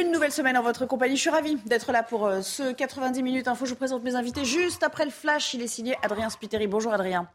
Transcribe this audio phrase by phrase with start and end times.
[0.00, 1.16] Une nouvelle semaine en votre compagnie.
[1.16, 3.66] Je suis ravie d'être là pour euh, ce 90 minutes info.
[3.66, 5.52] Je vous présente mes invités juste après le flash.
[5.52, 6.66] Il est signé Adrien Spiteri.
[6.66, 7.28] Bonjour Adrien.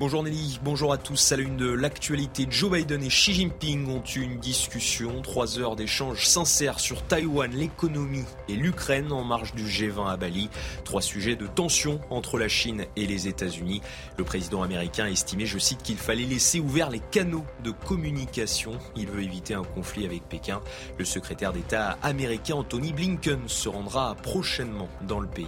[0.00, 1.32] Bonjour Nelly, bonjour à tous.
[1.32, 5.58] À la une de l'actualité, Joe Biden et Xi Jinping ont eu une discussion, trois
[5.58, 10.50] heures d'échanges sincères sur Taïwan, l'économie et l'Ukraine en marge du G20 à Bali.
[10.84, 13.82] Trois sujets de tension entre la Chine et les États-Unis.
[14.16, 18.78] Le président américain a estimé, je cite, qu'il fallait laisser ouverts les canaux de communication.
[18.94, 20.60] Il veut éviter un conflit avec Pékin.
[20.96, 25.46] Le secrétaire d'État américain Anthony Blinken se rendra prochainement dans le pays.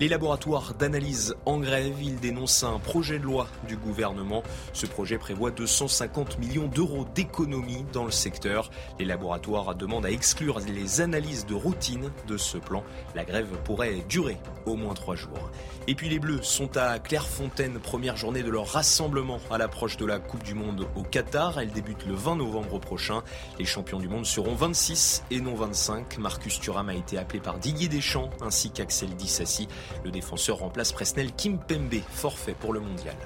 [0.00, 4.44] Les laboratoires d'analyse en grève, ils dénoncent un projet de loi du gouvernement.
[4.72, 8.70] Ce projet prévoit 250 millions d'euros d'économies dans le secteur.
[9.00, 12.84] Les laboratoires demandent à exclure les analyses de routine de ce plan.
[13.16, 15.50] La grève pourrait durer au moins trois jours.
[15.88, 20.06] Et puis les Bleus sont à Clairefontaine, première journée de leur rassemblement à l'approche de
[20.06, 21.58] la Coupe du Monde au Qatar.
[21.58, 23.22] Elle débute le 20 novembre prochain.
[23.58, 26.18] Les champions du monde seront 26 et non 25.
[26.18, 29.66] Marcus Thuram a été appelé par Didier Deschamps ainsi qu'Axel Dissassi.
[30.04, 33.16] Le défenseur remplace Presnel Kimpembe, forfait pour le mondial.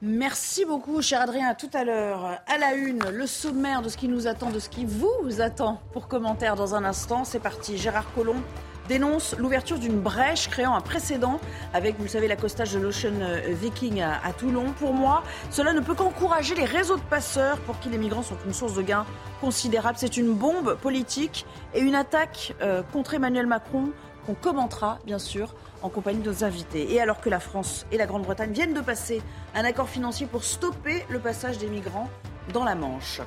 [0.00, 1.54] Merci beaucoup, cher Adrien.
[1.54, 2.40] Tout à l'heure.
[2.46, 5.80] À la une, le sommaire de ce qui nous attend, de ce qui vous attend.
[5.92, 7.76] Pour commentaire dans un instant, c'est parti.
[7.76, 8.40] Gérard Collomb
[8.88, 11.40] dénonce l'ouverture d'une brèche créant un précédent
[11.74, 13.12] avec, vous le savez, l'accostage de l'Ocean
[13.60, 14.72] Viking à, à, Toulon.
[14.78, 18.38] Pour moi, cela ne peut qu'encourager les réseaux de passeurs pour qui les migrants sont
[18.46, 19.04] une source de gains
[19.40, 19.98] considérable.
[19.98, 23.90] C'est une bombe politique et une attaque euh, contre Emmanuel Macron
[24.28, 26.92] qu'on commentera, bien sûr, en compagnie de nos invités.
[26.92, 29.22] Et alors que la France et la Grande-Bretagne viennent de passer
[29.54, 32.10] un accord financier pour stopper le passage des migrants
[32.52, 33.22] dans la Manche.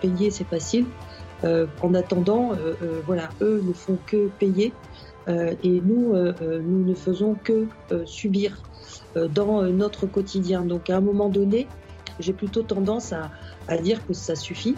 [0.00, 0.86] Payer, c'est facile.
[1.44, 4.72] Euh, en attendant, euh, euh, voilà, eux ne font que payer
[5.28, 7.68] et nous, nous ne faisons que
[8.06, 8.60] subir
[9.14, 10.62] dans notre quotidien.
[10.62, 11.68] Donc à un moment donné,
[12.18, 14.74] j'ai plutôt tendance à dire que ça suffit.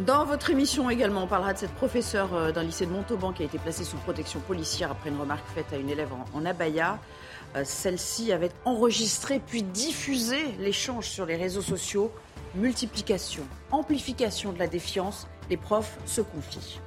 [0.00, 3.46] Dans votre émission également, on parlera de cette professeure d'un lycée de Montauban qui a
[3.46, 6.98] été placée sous protection policière après une remarque faite à une élève en, abaya.
[7.62, 12.10] Celle-ci avait enregistré puis diffusé l'échange sur les réseaux sociaux.
[12.56, 16.80] Multiplication, amplification de la défiance, les profs se confient.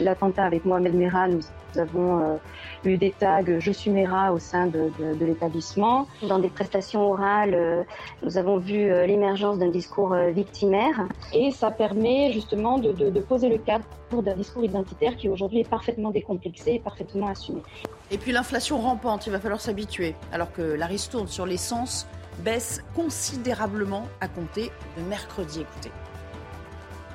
[0.00, 1.40] L'attentat avec Mohamed Merah, nous
[1.78, 2.36] avons euh,
[2.84, 6.06] eu des tags Je suis Mera au sein de, de, de l'établissement.
[6.22, 7.82] Dans des prestations orales, euh,
[8.22, 11.06] nous avons vu euh, l'émergence d'un discours victimaire.
[11.32, 15.68] Et ça permet justement de, de poser le cadre d'un discours identitaire qui aujourd'hui est
[15.68, 17.62] parfaitement décomplexé et parfaitement assumé.
[18.10, 20.14] Et puis l'inflation rampante, il va falloir s'habituer.
[20.32, 22.06] Alors que la ristourne sur l'essence
[22.44, 25.62] baisse considérablement à compter de mercredi.
[25.62, 25.90] Écoutez.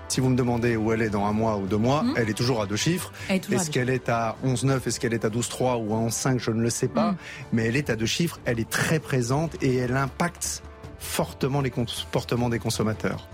[0.09, 2.14] Si vous me demandez où elle est dans un mois ou deux mois, mmh.
[2.18, 3.14] elle est toujours à deux chiffres.
[3.30, 6.62] Est-ce qu'elle est à 11,9, est-ce qu'elle est à 12,3 ou à 11,5, je ne
[6.62, 7.12] le sais pas.
[7.12, 7.18] Mmh.
[7.53, 10.64] Mais elle est à deux chiffres, elle est très présente et elle impacte
[10.98, 13.28] fortement les comportements des consommateurs.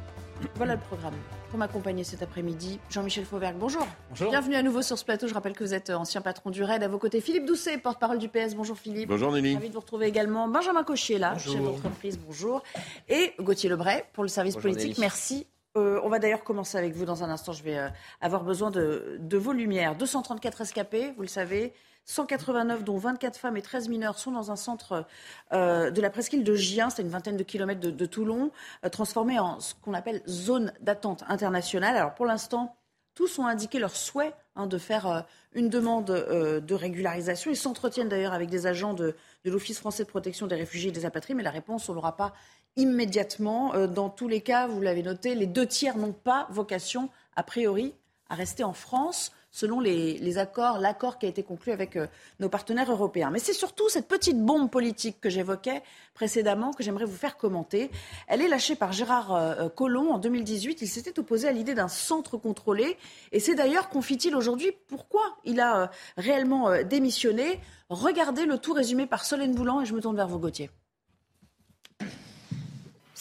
[0.55, 1.13] Voilà le programme.
[1.49, 3.87] Pour m'accompagner cet après-midi, Jean-Michel Fauvergue, bonjour.
[4.09, 4.29] bonjour.
[4.29, 5.29] Bienvenue à nouveau sur ce plateau.
[5.29, 6.83] Je rappelle que vous êtes ancien patron du RAID.
[6.83, 8.53] À vos côtés, Philippe Doucet, porte-parole du PS.
[8.55, 9.07] Bonjour Philippe.
[9.07, 9.55] Bonjour Nelly.
[9.55, 10.49] Ravi de vous retrouver également.
[10.49, 11.53] Benjamin Cochier, là, bonjour.
[11.53, 12.19] chef d'entreprise.
[12.19, 12.63] Bonjour.
[13.07, 14.97] Et Gauthier Lebray, pour le service bonjour, politique.
[14.97, 14.99] Nelly.
[14.99, 15.47] Merci
[15.77, 17.51] euh, on va d'ailleurs commencer avec vous dans un instant.
[17.51, 17.89] Je vais euh,
[18.21, 19.95] avoir besoin de, vos lumières.
[19.95, 21.73] 234 escapés, vous le savez.
[22.05, 25.05] 189, dont 24 femmes et 13 mineurs, sont dans un centre
[25.53, 28.51] euh, de la presqu'île de Gien, c'est une vingtaine de kilomètres de, Toulon,
[28.91, 31.97] transformé en ce qu'on appelle zone d'attente internationale.
[31.97, 32.77] Alors pour l'instant,
[33.15, 37.49] tous ont indiqué leur souhait hein, de faire une demande de régularisation.
[37.49, 41.07] Ils s'entretiennent d'ailleurs avec des agents de, l'Office français de protection des réfugiés et des
[41.07, 42.33] apatrides, mais la réponse, on l'aura pas
[42.75, 43.73] immédiatement.
[43.75, 47.43] Euh, dans tous les cas, vous l'avez noté, les deux tiers n'ont pas vocation, a
[47.43, 47.93] priori,
[48.29, 52.07] à rester en France selon les, les accords, l'accord qui a été conclu avec euh,
[52.41, 53.29] nos partenaires européens.
[53.31, 55.81] Mais c'est surtout cette petite bombe politique que j'évoquais
[56.15, 57.91] précédemment que j'aimerais vous faire commenter.
[58.27, 60.81] Elle est lâchée par Gérard euh, Collomb en 2018.
[60.81, 62.97] Il s'était opposé à l'idée d'un centre contrôlé.
[63.31, 65.87] Et c'est d'ailleurs, confie-t-il aujourd'hui, pourquoi il a euh,
[66.17, 67.59] réellement euh, démissionné.
[67.89, 70.69] Regardez le tout résumé par Solène Boulan et je me tourne vers vous, Gauthier.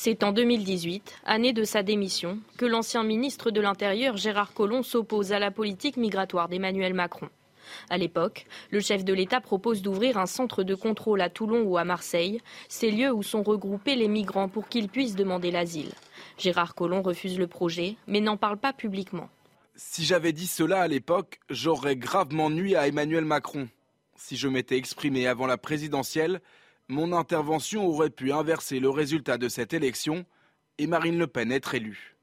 [0.05, 5.33] C'est en 2018, année de sa démission, que l'ancien ministre de l'Intérieur Gérard Collomb s'oppose
[5.33, 7.31] à la politique migratoire d'Emmanuel Macron.
[7.89, 11.79] À l'époque, le chef de l'État propose d'ouvrir un centre de contrôle à Toulon ou
[11.79, 15.93] à Marseille, ces lieux où sont regroupés les migrants pour qu'ils puissent demander l'asile.
[16.37, 19.31] Gérard Collomb refuse le projet, mais n'en parle pas publiquement.
[19.75, 23.71] Si j'avais dit cela à l'époque, j'aurais gravement nui à Emmanuel Macron.
[24.17, 26.43] Si je m'étais exprimé avant la présidentielle,
[26.89, 30.27] mon intervention aurait pu inverser le résultat de cette élection
[30.79, 32.17] et Marine Le Pen être élue.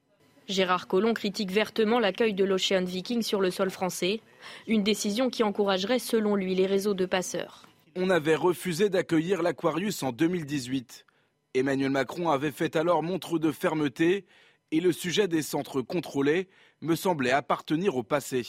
[0.47, 4.21] Gérard Collomb critique vertement l'accueil de l'Ocean Viking sur le sol français,
[4.67, 7.67] une décision qui encouragerait selon lui les réseaux de passeurs.
[7.95, 11.05] On avait refusé d'accueillir l'Aquarius en 2018.
[11.53, 14.25] Emmanuel Macron avait fait alors montre de fermeté
[14.71, 16.47] et le sujet des centres contrôlés
[16.81, 18.45] me semblait appartenir au passé.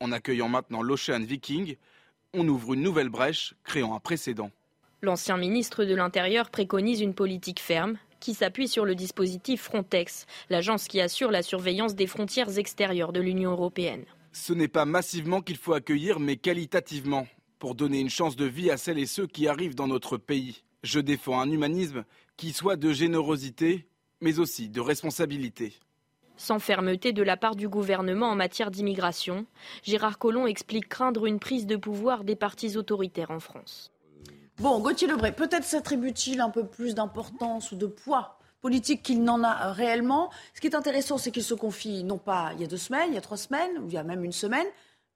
[0.00, 1.76] En accueillant maintenant l'Ocean Viking,
[2.32, 4.50] on ouvre une nouvelle brèche, créant un précédent.
[5.04, 10.88] L'ancien ministre de l'Intérieur préconise une politique ferme qui s'appuie sur le dispositif Frontex, l'agence
[10.88, 14.06] qui assure la surveillance des frontières extérieures de l'Union européenne.
[14.32, 17.26] Ce n'est pas massivement qu'il faut accueillir, mais qualitativement,
[17.58, 20.64] pour donner une chance de vie à celles et ceux qui arrivent dans notre pays.
[20.82, 22.06] Je défends un humanisme
[22.38, 23.86] qui soit de générosité,
[24.22, 25.74] mais aussi de responsabilité.
[26.38, 29.44] Sans fermeté de la part du gouvernement en matière d'immigration,
[29.82, 33.90] Gérard Collomb explique craindre une prise de pouvoir des partis autoritaires en France.
[34.58, 39.42] Bon, Gauthier Lebray, peut-être s'attribue-t-il un peu plus d'importance ou de poids politique qu'il n'en
[39.42, 40.30] a réellement.
[40.54, 43.08] Ce qui est intéressant, c'est qu'il se confie non pas il y a deux semaines,
[43.10, 44.66] il y a trois semaines, ou il y a même une semaine,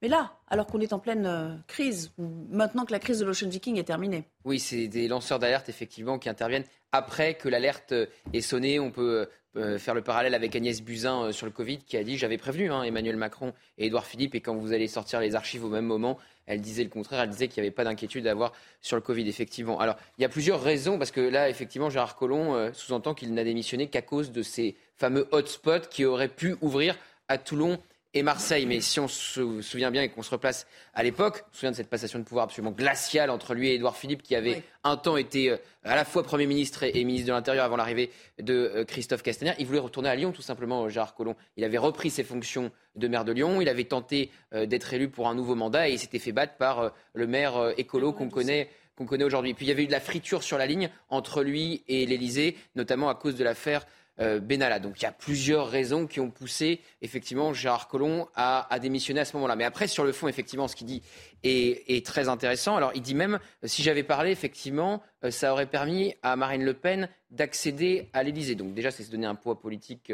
[0.02, 3.48] mais là, alors qu'on est en pleine euh, crise, maintenant que la crise de l'Ocean
[3.48, 4.28] Viking est terminée.
[4.44, 7.94] Oui, c'est des lanceurs d'alerte, effectivement, qui interviennent après que l'alerte
[8.34, 8.78] est sonnée.
[8.78, 12.04] On peut euh, faire le parallèle avec Agnès Buzyn euh, sur le Covid, qui a
[12.04, 15.34] dit J'avais prévenu hein, Emmanuel Macron et Édouard Philippe, et quand vous allez sortir les
[15.34, 17.20] archives au même moment, elle disait le contraire.
[17.20, 18.52] Elle disait qu'il n'y avait pas d'inquiétude à avoir
[18.82, 19.80] sur le Covid, effectivement.
[19.80, 23.44] Alors, il y a plusieurs raisons, parce que là, effectivement, Gérard Collomb sous-entend qu'il n'a
[23.44, 26.96] démissionné qu'à cause de ces fameux hotspots qui auraient pu ouvrir
[27.28, 27.78] à Toulon
[28.14, 28.66] et Marseille.
[28.66, 31.70] Mais si on se souvient bien et qu'on se replace à l'époque, on se souvient
[31.70, 34.96] de cette passation de pouvoir absolument glaciale entre lui et Édouard Philippe, qui avait un
[34.96, 38.54] temps été euh, à la fois Premier ministre et, ministre de l'Intérieur avant l'arrivée de
[38.54, 39.52] euh, Christophe Castaner.
[39.58, 41.36] Il voulait retourner à Lyon, tout simplement, euh, Gérard Collomb.
[41.56, 43.60] Il avait repris ses fonctions de maire de Lyon.
[43.60, 46.92] Il avait tenté d'être élu pour un nouveau mandat et il s'était fait battre par
[47.12, 49.54] le maire écolo qu'on connaît qu'on connaît aujourd'hui.
[49.54, 52.56] Puis il y avait eu de la friture sur la ligne entre lui et l'Élysée,
[52.74, 53.86] notamment à cause de l'affaire
[54.18, 54.78] Benalla.
[54.78, 59.24] Donc il y a plusieurs raisons qui ont poussé effectivement Gérard Collomb à, démissionner à
[59.24, 59.56] ce moment-là.
[59.56, 61.02] Mais après, sur le fond, effectivement, ce qu'il dit
[61.44, 62.76] est, très intéressant.
[62.76, 66.64] Alors il dit même, euh, si j'avais parlé, effectivement, euh, ça aurait permis à Marine
[66.64, 68.54] Le Pen d'accéder à l'Élysée.
[68.54, 70.12] Donc déjà, c'est se donner un poids politique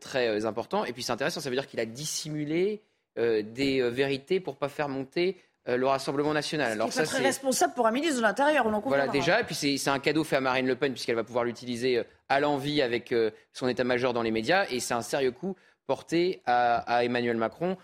[0.00, 0.86] très important.
[0.86, 2.82] Et puis c'est intéressant, ça veut dire qu'il a dissimulé
[3.16, 6.72] des vérités pour pas faire monter euh, le Rassemblement national.
[6.72, 9.54] Alors ça, très responsable pour un ministre de l'Intérieur, on en Voilà déjà, et puis
[9.54, 12.82] c'est un cadeau fait à Marine Le Pen puisqu'elle va pouvoir l'utiliser euh, à l'envie
[12.82, 15.56] avec euh, son état-major dans les médias, et c'est un sérieux coup
[15.86, 17.76] porté à, Emmanuel Macron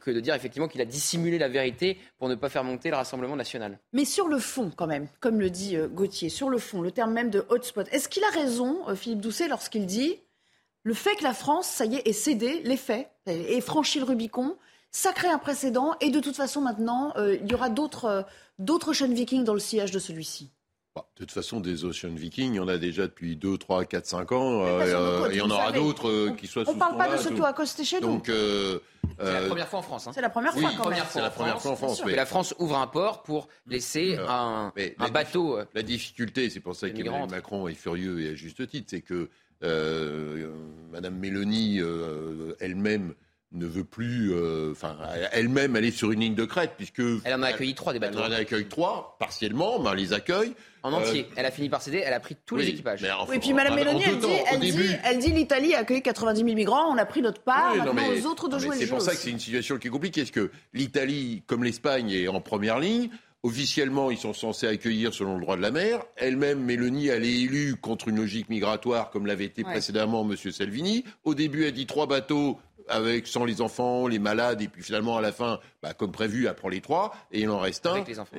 [0.00, 2.96] que de dire effectivement qu'il a dissimulé la vérité pour ne pas faire monter le
[2.96, 3.78] Rassemblement national.
[3.92, 7.12] Mais sur le fond, quand même, comme le dit Gauthier, sur le fond, le terme
[7.12, 10.18] même de hotspot, est-ce qu'il a raison, Philippe Doucet, lorsqu'il dit
[10.82, 14.06] le fait que la France, ça y est, ait cédé les faits, ait franchi le
[14.06, 14.56] Rubicon,
[14.92, 18.22] ça crée un précédent et de toute façon maintenant, euh, il y aura d'autres euh,
[18.58, 20.52] d'autres Ocean Vikings dans le sillage de celui-ci.
[20.94, 23.86] Bah, de toute façon, des Ocean Vikings, il y en a déjà depuis 2, 3,
[23.86, 24.62] 4, 5 ans.
[24.62, 27.30] Euh, et il y en aura d'autres qui soient On ne parle pas de ce
[27.30, 28.20] tout accosté chez nous.
[28.26, 28.80] c'est
[29.18, 30.06] la première fois en France.
[30.06, 30.12] Hein.
[30.14, 31.02] C'est la première fois quand même.
[31.08, 32.02] C'est la première fois en France.
[32.04, 35.58] Mais la France ouvre un port pour laisser un, un bateau.
[35.72, 39.30] La difficulté, c'est pour ça qu'Emmanuel Macron est furieux et à juste titre, c'est que
[40.90, 41.80] Madame Mélanie
[42.60, 43.14] elle-même
[43.54, 44.96] ne veut plus, euh, enfin,
[45.32, 47.02] elle-même, elle est sur une ligne de crête, puisque...
[47.24, 48.18] Elle en a accueilli trois des bateaux.
[48.24, 50.54] Elle en a accueilli trois, partiellement, mais elle les accueille.
[50.82, 51.26] En entier.
[51.30, 53.06] Euh, elle a fini par céder, elle a pris tous les équipages.
[53.28, 56.40] oui, et puis Mme Mélanie, elle, dit, elle, dit, elle dit l'Italie a accueilli 90
[56.40, 58.80] 000 migrants, on a pris notre part, maintenant aux autres de jouer le jeu.
[58.80, 62.10] C'est pour ça que c'est une situation qui est compliquée, parce que l'Italie, comme l'Espagne,
[62.10, 63.10] est en première ligne.
[63.44, 66.04] Officiellement, ils sont censés accueillir selon le droit de la mer.
[66.14, 70.36] Elle-même, Mélanie, elle est élue contre une logique migratoire, comme l'avait été précédemment M.
[70.52, 71.04] Salvini.
[71.24, 75.16] Au début, elle dit trois bateaux, avec sans les enfants, les malades, et puis finalement
[75.16, 77.94] à la fin, bah, comme prévu, elle prend les trois, et il en reste un.
[77.94, 78.36] Avec les enfants.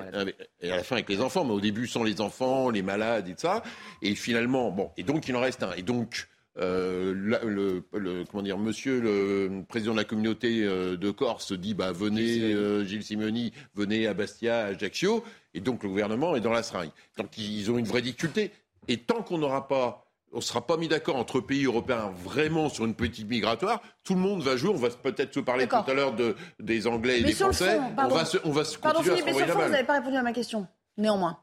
[0.61, 3.27] Et à la fin avec les enfants, mais au début sans les enfants, les malades
[3.27, 3.63] et tout ça.
[4.01, 5.73] Et finalement, bon, et donc il en reste un.
[5.73, 6.27] Et donc
[6.59, 11.91] euh, le, comment dire, Monsieur le président de la communauté euh, de Corse dit bah
[11.91, 15.23] venez euh, Gilles Simoni, venez à Bastia, à Ajaccio,
[15.55, 16.91] et donc le gouvernement est dans la seringue.
[17.17, 18.51] Donc ils ont une vraie difficulté.
[18.87, 22.69] Et tant qu'on n'aura pas on ne sera pas mis d'accord entre pays européens vraiment
[22.69, 24.69] sur une politique migratoire, tout le monde va jouer.
[24.69, 27.79] On va peut-être se parler tout à l'heure de, des Anglais et des Français.
[27.97, 29.93] on va se, on va se pardon, Philippe, mais sur le fond, vous n'avez pas
[29.93, 31.39] répondu à ma question, néanmoins.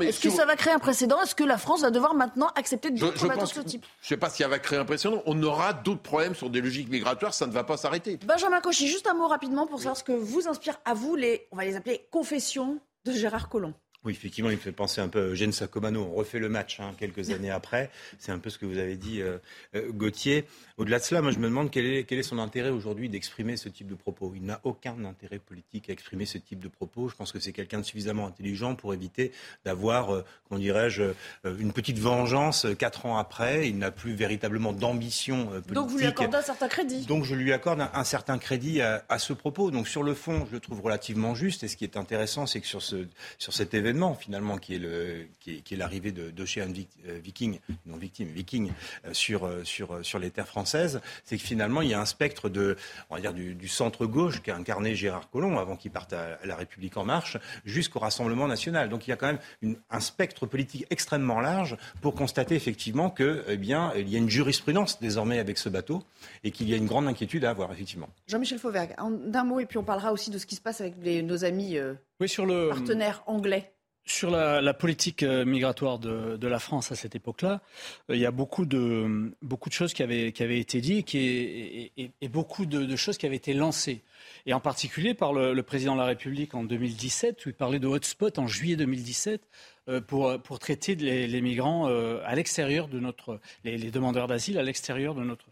[0.00, 1.20] Est-ce que ça va créer un précédent?
[1.20, 3.84] Est-ce que la France va devoir maintenant accepter de je, de ce type?
[4.00, 5.22] Je ne sais pas si ça va créer un précédent.
[5.26, 7.34] On aura d'autres problèmes sur des logiques migratoires.
[7.34, 8.18] Ça ne va pas s'arrêter.
[8.24, 11.46] Benjamin Cauchy, juste un mot rapidement pour savoir ce que vous inspire à vous les,
[11.52, 13.74] on va les appeler confessions de Gérard Collomb.
[14.04, 16.06] Oui, effectivement, il me fait penser un peu à Eugène Sacomano.
[16.12, 17.90] On refait le match hein, quelques années après.
[18.18, 19.38] C'est un peu ce que vous avez dit, euh,
[19.74, 20.44] euh, Gauthier.
[20.76, 23.56] Au-delà de cela, moi, je me demande quel est, quel est son intérêt aujourd'hui d'exprimer
[23.56, 24.34] ce type de propos.
[24.36, 27.08] Il n'a aucun intérêt politique à exprimer ce type de propos.
[27.08, 29.32] Je pense que c'est quelqu'un de suffisamment intelligent pour éviter
[29.64, 31.04] d'avoir, euh, comment dirais-je,
[31.44, 33.70] une petite vengeance quatre ans après.
[33.70, 35.72] Il n'a plus véritablement d'ambition politique.
[35.72, 37.06] Donc vous lui accordez un certain crédit.
[37.06, 39.70] Donc je lui accorde un, certain crédit à, à, ce propos.
[39.70, 41.62] Donc sur le fond, je le trouve relativement juste.
[41.62, 43.06] Et ce qui est intéressant, c'est que sur, ce,
[43.38, 46.72] sur cet événement, finalement qui est le qui est, l'arrivée d'Ocean
[47.06, 48.72] euh, Viking, non victime, Viking
[49.04, 52.06] euh, sur euh, sur sur les terres françaises, c'est que finalement il y a un
[52.06, 52.76] spectre de
[53.10, 56.56] on va dire du, centre gauche qu'a incarné Gérard Collomb avant qu'il parte à, la
[56.56, 58.88] République en marche jusqu'au Rassemblement national.
[58.88, 59.26] Donc il y a quand
[59.62, 64.18] même un spectre politique extrêmement large pour constater effectivement que eh bien il y a
[64.18, 66.02] une jurisprudence désormais avec ce bateau
[66.42, 68.08] et qu'il y a une grande inquiétude à avoir effectivement.
[68.26, 68.94] Jean-Michel Fauvergue,
[69.26, 71.78] d'un mot et puis on parlera aussi de ce qui se passe avec nos amis
[72.20, 72.68] oui, sur le...
[72.68, 73.74] partenaires anglais.
[74.06, 77.62] Sur la, politique euh, migratoire de, la France à cette époque-là,
[78.10, 81.14] euh, il y a beaucoup de, beaucoup de choses qui avaient, qui avaient été dites
[81.14, 84.02] et, et, beaucoup de, choses qui avaient été lancées.
[84.44, 87.86] Et en particulier par le, président de la République en 2017, où il parlait de
[87.86, 89.40] hotspot en juillet 2017
[89.88, 95.14] euh, pour, pour traiter les, migrants à l'extérieur de notre, les, demandeurs d'asile à l'extérieur
[95.14, 95.46] de notre,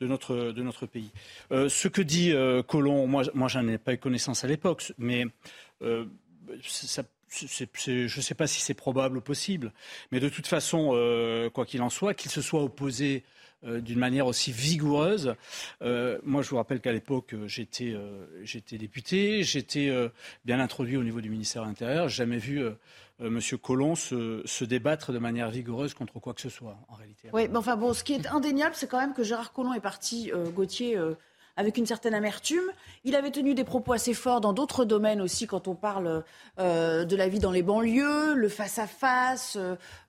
[0.00, 1.10] de notre, de notre pays.
[1.50, 2.32] ce que dit
[2.68, 5.26] Colomb, moi, moi j'en ai pas eu connaissance à l'époque, mais
[6.62, 9.72] ça je ne sais pas si c'est probable ou possible,
[10.10, 13.24] mais de toute façon, euh, quoi qu'il en soit, qu'il se soit opposé
[13.64, 15.34] euh, d'une manière aussi vigoureuse.
[15.82, 17.96] Euh, moi, je vous rappelle qu'à l'époque, j'étais,
[18.72, 19.92] député, j'étais
[20.44, 22.08] bien introduit au niveau du ministère de l'Intérieur.
[22.08, 22.62] Jamais vu
[23.20, 23.40] M.
[23.60, 27.28] Collomb se, se, débattre de manière vigoureuse contre quoi que ce soit, en réalité.
[27.32, 29.80] Oui, mais enfin bon, ce qui est indéniable, c'est quand même que Gérard Collomb est
[29.80, 30.96] parti, Gauthier
[31.58, 32.70] avec une certaine amertume.
[33.04, 36.22] Il avait tenu des propos assez forts dans d'autres domaines aussi, quand on parle
[36.60, 39.58] euh, de la vie dans les banlieues, le face-à-face,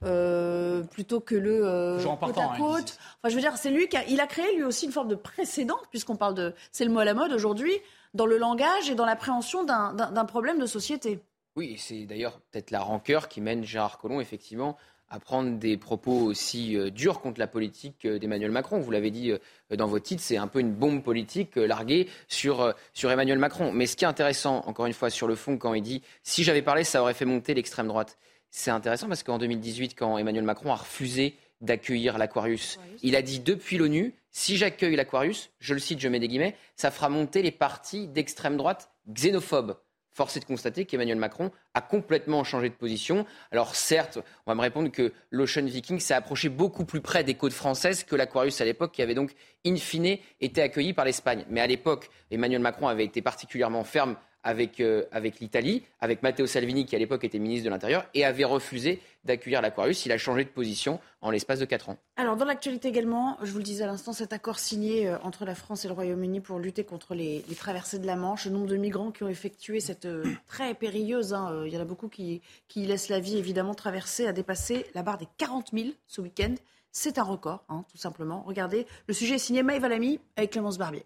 [0.05, 2.97] euh, plutôt que le euh, côte à hein, côte.
[2.99, 5.07] enfin, je veux dire, c'est lui qui a, il a créé lui aussi une forme
[5.07, 7.73] de précédent, puisqu'on parle de, c'est le mot à la mode aujourd'hui,
[8.13, 11.19] dans le langage et dans l'appréhension d'un problème de société.
[11.55, 14.77] Oui, c'est d'ailleurs peut-être la rancœur qui mène Gérard Collomb, effectivement,
[15.09, 18.79] à prendre des propos aussi euh, durs contre la politique euh, d'Emmanuel Macron.
[18.79, 22.73] Vous l'avez dit euh, dans vos titres, c'est un peu une bombe politique larguée sur,
[22.93, 23.71] sur Emmanuel Macron.
[23.71, 26.43] Mais ce qui est intéressant, encore une fois, sur le fond, quand il dit si
[26.43, 28.17] j'avais parlé, ça aurait fait monter l'extrême droite.
[28.51, 33.39] C'est intéressant parce qu'en 2018, quand Emmanuel Macron a refusé d'accueillir l'Aquarius, il a dit
[33.39, 37.41] depuis l'ONU si j'accueille l'Aquarius, je le cite, je mets des guillemets, ça fera monter
[37.41, 39.75] les partis d'extrême droite xénophobes.
[40.19, 43.25] Force est de constater qu'Emmanuel Macron a complètement changé de position.
[43.53, 47.35] Alors certes, on va me répondre que l'Ocean Viking s'est approché beaucoup plus près des
[47.35, 49.33] côtes françaises que l'Aquarius à l'époque, qui avait donc
[49.65, 51.45] in fine été accueilli par l'Espagne.
[51.49, 56.47] Mais à l'époque, Emmanuel Macron avait été particulièrement ferme avec, euh, avec l'Italie, avec Matteo
[56.47, 60.05] Salvini, qui à l'époque était ministre de l'Intérieur, et avait refusé d'accueillir l'Aquarius.
[60.05, 61.97] Il a changé de position en l'espace de 4 ans.
[62.15, 65.45] Alors, dans l'actualité également, je vous le disais à l'instant, cet accord signé euh, entre
[65.45, 68.67] la France et le Royaume-Uni pour lutter contre les, traversées de la Manche, le nombre
[68.67, 72.07] de migrants qui ont effectué cette euh, très périlleuse, hein, il y en a beaucoup
[72.07, 76.21] qui, qui laissent la vie évidemment traverser, a dépassé la barre des 40 000 ce
[76.21, 76.55] week-end.
[76.91, 78.43] C'est un record, hein, tout simplement.
[78.47, 81.05] Regardez, le sujet est signé Maëva Lamy avec Clémence Barbier.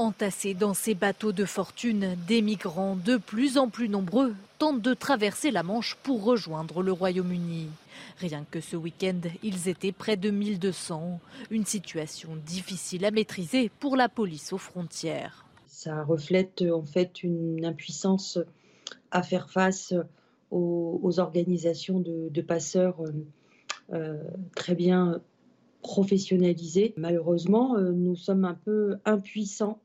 [0.00, 4.94] Entassés dans ces bateaux de fortune, des migrants de plus en plus nombreux tentent de
[4.94, 7.66] traverser la Manche pour rejoindre le Royaume-Uni.
[8.20, 11.18] Rien que ce week-end, ils étaient près de 1200.
[11.50, 15.44] Une situation difficile à maîtriser pour la police aux frontières.
[15.66, 18.38] Ça reflète en fait une impuissance
[19.10, 19.94] à faire face
[20.52, 23.26] aux, organisations de, passeurs euh,
[23.94, 24.22] euh,
[24.54, 25.20] très bien
[25.82, 26.94] professionnalisées.
[26.96, 29.80] Malheureusement, euh, nous sommes un peu impuissants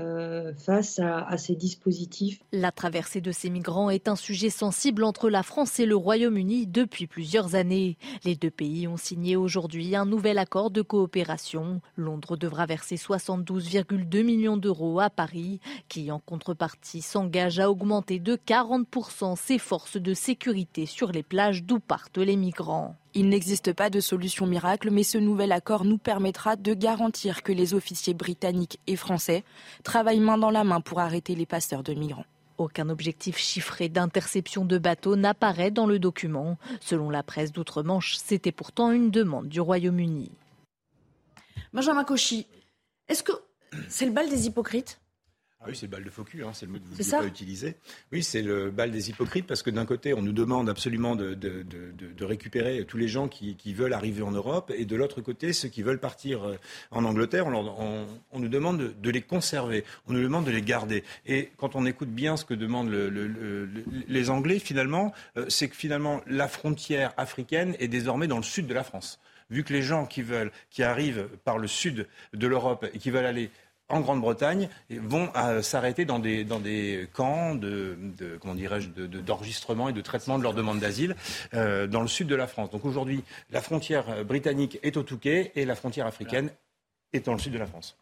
[0.00, 2.40] euh, face à, ces dispositifs.
[2.52, 6.66] La traversée de ces migrants est un sujet sensible entre la France et le Royaume-Uni
[6.66, 7.96] depuis plusieurs années.
[8.24, 11.80] Les deux pays ont signé aujourd'hui un nouvel accord de coopération.
[11.96, 18.36] Londres devra verser 72,2 millions d'euros à Paris, qui en contrepartie s'engage à augmenter de
[18.36, 22.96] 40% ses forces de sécurité sur les plages d'où partent les migrants.
[23.12, 27.50] Il n'existe pas de solution miracle, mais ce nouvel accord nous permettra de garantir que
[27.50, 29.42] les officiers britanniques et français
[29.82, 32.24] travaillent main dans la main pour arrêter les passeurs de migrants.
[32.56, 36.56] Aucun objectif chiffré d'interception de bateaux n'apparaît dans le document.
[36.80, 40.30] Selon la presse d'outre-Manche, c'était pourtant une demande du Royaume-Uni.
[41.72, 42.46] Benjamin Cauchy,
[43.08, 43.32] est-ce que
[43.88, 44.99] c'est le bal des hypocrites?
[45.62, 47.26] Ah oui, c'est le bal de faux hein, c'est le mot que vous n'avez pas
[47.26, 47.76] utilisé.
[48.12, 51.34] Oui, c'est le bal des hypocrites parce que d'un côté, on nous demande absolument de,
[51.34, 54.96] de, de, de récupérer tous les gens qui, qui, veulent arriver en Europe et de
[54.96, 56.56] l'autre côté, ceux qui veulent partir euh,
[56.90, 60.62] en Angleterre, on, on, on nous demande de, les conserver, on nous demande de les
[60.62, 61.04] garder.
[61.26, 63.68] Et quand on écoute bien ce que demandent le, le,
[64.08, 68.66] les Anglais, finalement, euh, c'est que finalement la frontière africaine est désormais dans le sud
[68.66, 72.46] de la France vu que les gens qui veulent, qui arrivent par le sud de
[72.46, 73.50] l'Europe et qui veulent aller
[73.90, 77.54] en Grande-Bretagne vont euh, s'arrêter dans des, camps
[78.54, 81.16] dirais-je d'enregistrement et de traitement de leur demande d'asile
[81.54, 82.70] euh, dans le sud de la France.
[82.70, 86.50] Donc aujourd'hui, la frontière euh, britannique est au Touquet et la frontière africaine
[87.12, 87.96] est dans le sud de la France.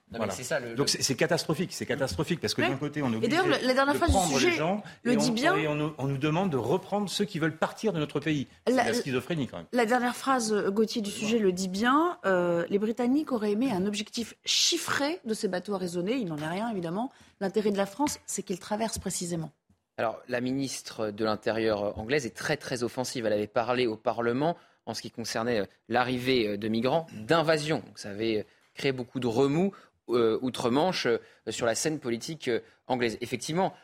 [0.77, 3.99] Donc c'est catastrophique, c'est catastrophique parce que d'un côté on est obligé la dernière de
[3.99, 5.55] prendre les gens le et, dit on, bien.
[5.99, 8.47] on, nous, demande de reprendre ceux qui veulent partir de notre pays.
[8.67, 9.67] C'est la, schizophrénie quand même.
[9.73, 12.19] La dernière phrase, euh, Gauthier du sujet le dit bien.
[12.27, 16.17] Euh, les Britanniques auraient aimé un objectif chiffré de ces bateaux arraisonnés.
[16.17, 17.11] Il n'en est rien évidemment.
[17.41, 19.51] L'intérêt de la France, c'est qu'ils traversent précisément.
[19.97, 23.27] Alors la ministre de l'Intérieur anglaise est très très offensive.
[23.27, 27.83] Elle avait parlé au Parlement en ce qui concernait euh, l'arrivée de migrants d'invasion.
[27.95, 28.47] Ça avait
[28.79, 29.73] créé beaucoup de remous
[30.11, 31.19] euh, outre-Manche euh,
[31.51, 33.19] sur la scène politique euh, anglaise.
[33.21, 33.75] Effectivement,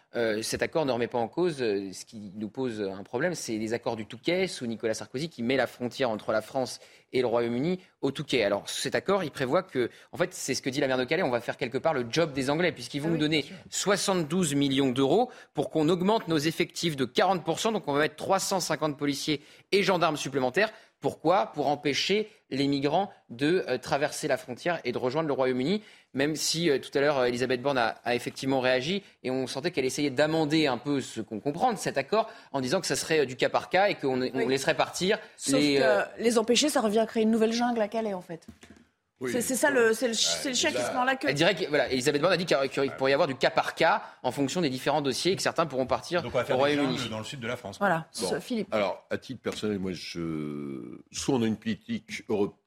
[0.43, 3.75] cet accord ne remet pas en cause ce qui nous pose un problème, c'est les
[3.75, 6.79] accords du Touquet sous Nicolas Sarkozy qui met la frontière entre la France
[7.13, 8.45] et le Royaume-Uni au Touquet.
[8.45, 11.05] Alors cet accord, il prévoit que, en fait, c'est ce que dit la maire de
[11.05, 13.45] Calais, on va faire quelque part le job des Anglais puisqu'ils vont ah nous donner
[13.71, 17.73] 72 millions d'euros pour qu'on augmente nos effectifs de 40%.
[17.73, 20.73] Donc on va mettre 350 policiers et gendarmes supplémentaires
[21.05, 25.83] pourquoi Pour empêcher les migrants de euh, traverser la frontière et de rejoindre le Royaume-Uni,
[26.15, 29.85] même si euh, tout à l'heure Elisabeth Borne a, effectivement réagi et on sentait qu'elle
[29.85, 33.21] essayait d'amender un peu ce qu'on comprend de cet accord en disant que ça serait
[33.21, 35.19] euh, du cas par cas et qu'on laisserait partir
[35.49, 35.75] les...
[35.77, 38.47] Que les empêcher, ça revient à créer une nouvelle jungle à Calais en fait
[39.29, 41.29] c'est ça le, c'est le, chien qui se prend la queue.
[41.29, 43.75] Elle dirait que, voilà, Elisabeth Borne a dit qu'il pourrait y avoir du cas par
[43.75, 46.57] cas en fonction des différents dossiers et que certains pourront partir Donc on va faire
[46.57, 47.09] au Royaume-Uni.
[47.09, 47.79] Dans le sud de la France.
[47.79, 48.07] Voilà,
[48.41, 48.73] Philippe.
[48.73, 51.01] Alors, à titre personnel, moi, je...
[51.13, 52.25] soit on a une politique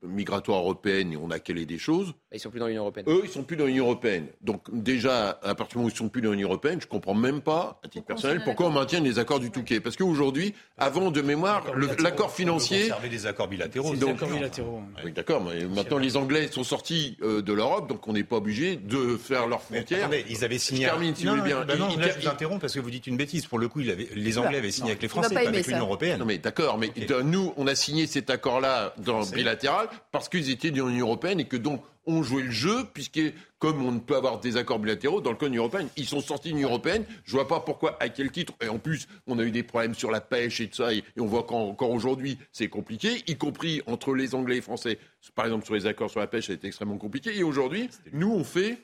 [0.08, 2.14] migratoire européenne et on a calé des choses.
[2.34, 3.06] Ils sont plus dans l'Union européenne.
[3.08, 4.28] Eux, ils sont plus dans l'Union européenne.
[4.42, 7.14] Donc déjà, à partir du moment où ils sont plus dans l'Union européenne, je comprends
[7.14, 9.80] même pas, à titre personnel, pourquoi on maintient les accords du Touquet.
[9.80, 11.64] Parce qu'aujourd'hui, avant de mémoire,
[12.00, 12.90] l'accord financier.
[13.04, 13.96] On des accords bilatéraux.
[13.96, 14.82] Des accords bilatéraux.
[15.04, 15.44] Oui, d'accord.
[15.44, 19.18] Mais maintenant, les Anglais sont sortis euh, de l'Europe, donc on n'est pas obligé de
[19.18, 20.10] faire leurs frontières.
[20.10, 20.84] Mais, ils avaient signé.
[20.84, 21.66] Je termine, si vous voulez bien.
[21.66, 23.46] Bah non, là, je vous interromps parce que vous dites une bêtise.
[23.46, 26.20] Pour le coup, les Anglais avaient signé avec les Français, pas, avec l'Union européenne.
[26.20, 26.78] Non, mais d'accord.
[26.78, 26.92] Mais
[27.24, 31.46] nous, on a signé cet accord-là dans bilatéral parce qu'ils étaient dans l'Union européenne et
[31.46, 33.20] que donc on jouait le jeu, puisque
[33.60, 36.50] comme on ne peut avoir des accords bilatéraux dans le code européen, ils sont sortis
[36.50, 37.06] de l'Union européenne.
[37.26, 38.54] Je vois pas pourquoi, à quel titre.
[38.62, 41.04] Et en plus, on a eu des problèmes sur la pêche et tout ça, et,
[41.20, 45.00] on voit qu'encore aujourd'hui, c'est compliqué, y compris entre les Anglais et les Français.
[45.36, 47.38] Par exemple, sur les accords sur la pêche, ça a été extrêmement compliqué.
[47.38, 48.78] Et aujourd'hui, nous, on fait,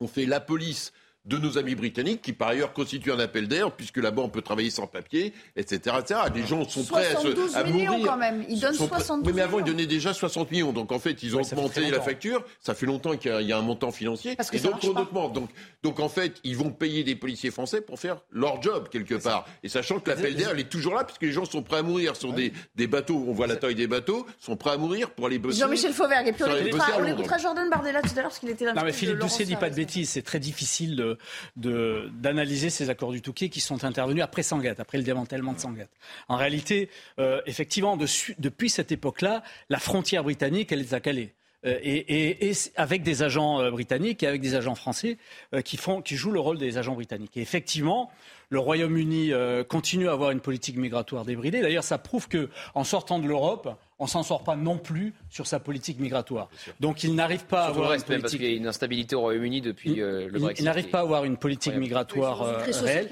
[0.00, 0.92] on fait la police
[1.26, 4.40] de nos amis britanniques, qui par ailleurs constituent un appel d'air, puisque là-bas on peut
[4.40, 5.96] travailler sans papier, etc.
[6.00, 6.20] etc.
[6.32, 8.44] Des gens sont prêts à, se, à millions quand même.
[8.48, 10.72] Ils donnent 72 Oui, mais avant ils donnaient déjà 60 millions.
[10.72, 12.42] Donc en fait, ils ont augmenté la facture.
[12.60, 14.34] Ça fait longtemps qu'il y, a un montant financier.
[14.36, 15.50] Parce que et donc on Donc,
[15.82, 19.46] donc en fait, ils vont payer des policiers français pour faire leur job quelque part.
[19.62, 21.82] Et sachant que l'appel d'air, il est toujours là, puisque les gens sont prêts à
[21.82, 23.24] mourir sur des, des bateaux.
[23.28, 25.60] On voit la taille des bateaux, sont prêts à mourir pour aller bosser.
[25.60, 26.28] Jean-Michel Fauvergue.
[26.28, 28.72] Et puis on écoutera, Jordan Bardella tout à l'heure parce qu'il était là.
[28.72, 30.10] Non mais Philippe Doucet dit pas de bêtises.
[30.10, 31.09] C'est très difficile
[31.56, 35.58] de, d'analyser ces accords du Touquet qui sont intervenus après Sangatte, après le démantèlement de
[35.58, 35.90] Sangatte.
[36.28, 41.34] En réalité, euh, effectivement, depuis cette époque-là, la frontière britannique, elle est à Calais.
[41.66, 45.18] Euh, et, et, avec des agents euh, britanniques et avec des agents français
[45.64, 47.36] qui, font, qui jouent le rôle des agents britanniques.
[47.36, 48.10] Et effectivement,
[48.50, 49.32] le Royaume-Uni
[49.68, 51.60] continue à avoir une politique migratoire débridée.
[51.60, 55.46] D'ailleurs, ça prouve que, en sortant de l'Europe, on s'en sort pas non plus sur
[55.46, 56.48] sa politique migratoire.
[56.80, 58.22] Donc il n'arrive pas à avoir une politique...
[58.22, 60.60] parce qu'il y a une instabilité au Royaume-Uni depuis euh, le Brexit.
[60.60, 63.10] Il, n'arrive pas à avoir une politique migratoire euh, réelle.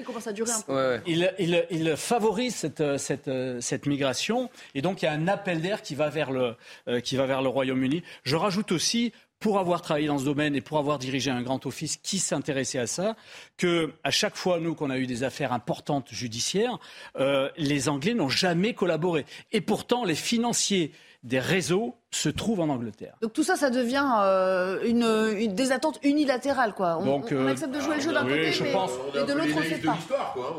[1.07, 3.29] Il, favorise cette, euh, cette,
[3.61, 6.55] cette, migration et donc il y a un appel d'air qui va vers le,
[7.01, 8.01] qui va vers le Royaume-Uni.
[8.23, 11.65] Je rajoute aussi pour avoir travaillé dans ce domaine et pour avoir dirigé un grand
[11.65, 13.15] office qui s'intéressait à ça,
[13.57, 16.77] que à chaque fois, nous, qu'on a eu des affaires importantes judiciaires,
[17.17, 19.25] euh, les Anglais n'ont jamais collaboré.
[19.51, 20.91] Et pourtant, les financiers
[21.23, 23.15] des réseaux se trouvent en Angleterre.
[23.21, 26.97] Donc tout ça, ça devient euh, une, des attentes unilatérales, quoi.
[26.99, 29.59] On, Donc, on, accepte de jouer le jeu d'un côté, mais, pense, de l'autre, on
[29.59, 29.97] ne fait pas.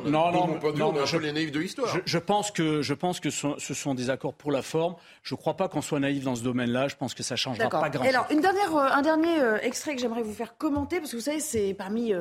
[0.05, 1.89] non, non, non, on je, les naïfs de l'histoire.
[2.05, 4.95] Je, pense que, je pense que ce, sont des accords pour la forme.
[5.23, 6.89] Je ne crois pas qu'on soit naïf dans ce domaine-là.
[6.89, 8.15] Je pense que ça ne changera pas grand-chose.
[8.15, 11.17] Alors, une dernière, euh, un dernier euh, extrait que j'aimerais vous faire commenter, parce que
[11.17, 12.13] vous savez, c'est parmi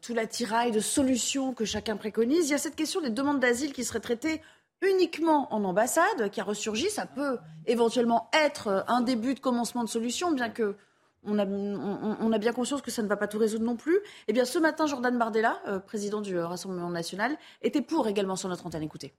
[0.00, 2.48] tout l'attirail de solutions que chacun préconise.
[2.48, 4.40] Il y a cette question des demandes d'asile qui seraient traitées
[4.82, 6.90] uniquement en ambassade qui a ressurgi.
[6.90, 10.76] Ça peut éventuellement être un début de commencement de solution, bien que
[11.22, 13.98] on a, bien conscience que ça ne va pas tout résoudre non plus.
[14.28, 18.48] Eh bien, ce matin, Jordan Bardella, euh, président du Rassemblement national, était pour également sur
[18.48, 18.82] notre antenne.
[18.82, 19.12] Écoutez.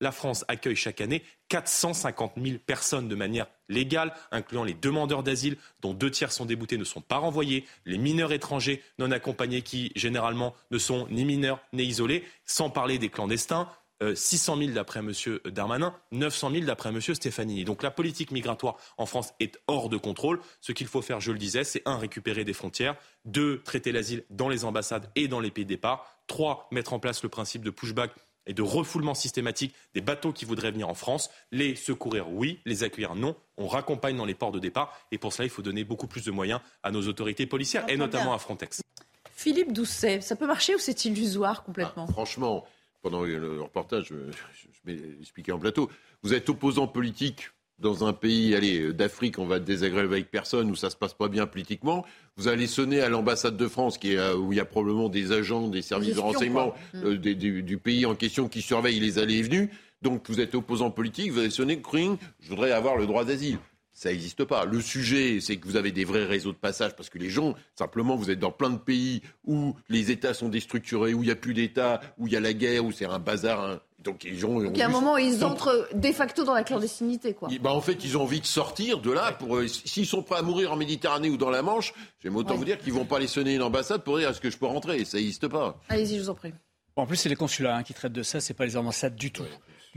[0.00, 5.56] La France accueille chaque année 450 000 personnes de manière légale, incluant les demandeurs d'asile,
[5.80, 9.90] dont deux tiers sont déboutés, ne sont pas renvoyés, les mineurs étrangers non accompagnés, qui
[9.96, 13.68] généralement ne sont ni mineurs ni isolés, sans parler des clandestins,
[14.14, 15.12] 600 euh, 000 d'après M.
[15.46, 17.00] Darmanin, 900 000 d'après M.
[17.00, 17.64] Stefanini.
[17.64, 20.40] Donc la politique migratoire en France est hors de contrôle.
[20.60, 24.24] Ce qu'il faut faire, je le disais, c'est un, récupérer des frontières, deux, traiter l'asile
[24.30, 27.62] dans les ambassades et dans les pays de départ, trois, mettre en place le principe
[27.62, 28.12] de pushback
[28.46, 31.30] et de refoulement systématique des bateaux qui voudraient venir en France.
[31.52, 33.36] Les secourir, oui, les accueillir, non.
[33.58, 36.24] On raccompagne dans les ports de départ et pour cela, il faut donner beaucoup plus
[36.24, 38.80] de moyens à nos autorités policières et notamment à Frontex.
[39.38, 42.06] Philippe Doucet, ça peut marcher ou c'est illusoire complètement?
[42.08, 42.64] Ah, Franchement,
[43.02, 44.14] pendant le reportage, je,
[44.84, 45.90] vais expliquer en plateau,
[46.22, 50.74] vous êtes opposant politique dans un pays allez, d'Afrique, on va désagréer avec personne, où
[50.74, 52.04] ça se passe pas bien politiquement,
[52.36, 55.08] vous allez sonner à l'ambassade de France, qui est, euh, où il y a probablement
[55.08, 59.38] des agents des services de renseignement euh, du, pays en question qui surveillent les allées
[59.38, 59.70] et venues.
[60.02, 61.80] Donc vous êtes opposant politique, vous allez sonner,
[62.40, 63.58] je voudrais avoir le droit d'asile
[63.98, 64.64] ça n'existe pas.
[64.64, 67.56] Le sujet, c'est que vous avez des vrais réseaux de passage parce que les gens,
[67.74, 71.32] simplement, vous êtes dans plein de pays où les États sont déstructurés, où il n'y
[71.32, 73.60] a plus d'État, où il y a la guerre, où c'est un bazar.
[73.60, 73.80] Hein.
[74.04, 76.54] Donc, ils ont, Donc, il y a un moment où ils entrent de facto dans
[76.54, 77.48] la clandestinité, quoi.
[77.60, 79.32] Bah, en fait, ils ont envie de sortir de là.
[79.32, 82.54] Pour, euh, s'ils sont prêts à mourir en Méditerranée ou dans la Manche, j'aime autant
[82.54, 84.66] vous dire qu'ils vont pas les sonner une ambassade pour dire est-ce que je peux
[84.66, 85.04] rentrer?
[85.06, 85.76] Ça n'existe pas.
[85.88, 86.54] Allez-y, je vous en prie.
[86.94, 89.32] en plus, c'est les consulats hein, qui traitent de ça, c'est pas les ambassades du
[89.32, 89.42] tout.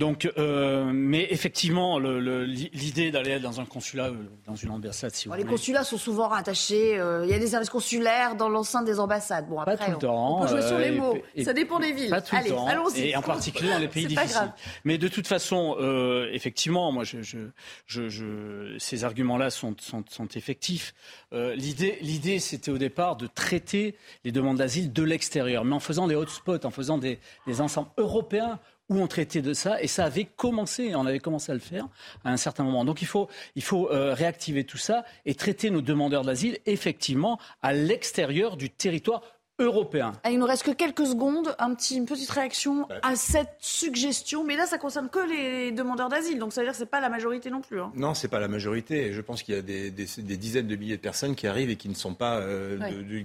[0.02, 4.16] Donc, euh, mais effectivement, l'idée d'aller dans un consulat, euh,
[4.48, 7.00] dans une ambassade, si vous Les consulats sont souvent rattachés.
[7.00, 9.48] Euh, il y a des services consulaires dans l'enceinte des ambassades.
[9.48, 10.40] Bon, après, pas tout le temps.
[10.40, 11.20] On, peut jouer sur les mots.
[11.44, 12.10] Ça dépend des villes.
[12.10, 12.66] Pas tout Allez, le temps.
[12.66, 13.10] allons-y.
[13.10, 14.52] Et en particulier dans les pays difficiles.
[14.86, 15.78] Mais de toute façon,
[16.32, 17.20] effectivement, moi, je,
[17.86, 20.96] je, ces arguments-là sont, sont, sont, effectifs.
[21.32, 26.16] L'idée, c'était au départ de traiter les demandes d'asile de l'extérieur, mais en faisant des
[26.16, 28.60] hotspots, en faisant des, des ensembles européens
[28.92, 31.88] où on traitait de ça, et ça avait commencé, on avait commencé à le faire
[32.26, 32.84] à un certain moment.
[32.84, 37.40] Donc il faut, il faut euh, réactiver tout ça et traiter nos demandeurs d'asile effectivement
[37.62, 39.22] à l'extérieur du territoire
[39.62, 40.14] européen.
[40.24, 44.44] Ah, il nous reste que quelques secondes, un petit, une petite réaction à cette suggestion.
[44.44, 46.90] Mais là, ça concerne que les demandeurs d'asile, donc ça veut dire que ce n'est
[46.90, 47.80] pas la majorité non plus.
[47.80, 47.92] Hein.
[47.96, 49.14] Non, ce n'est pas la majorité.
[49.14, 51.90] Je pense qu'il y a des, dizaines de milliers de personnes qui arrivent et qui
[51.90, 52.78] ne sont pas, euh,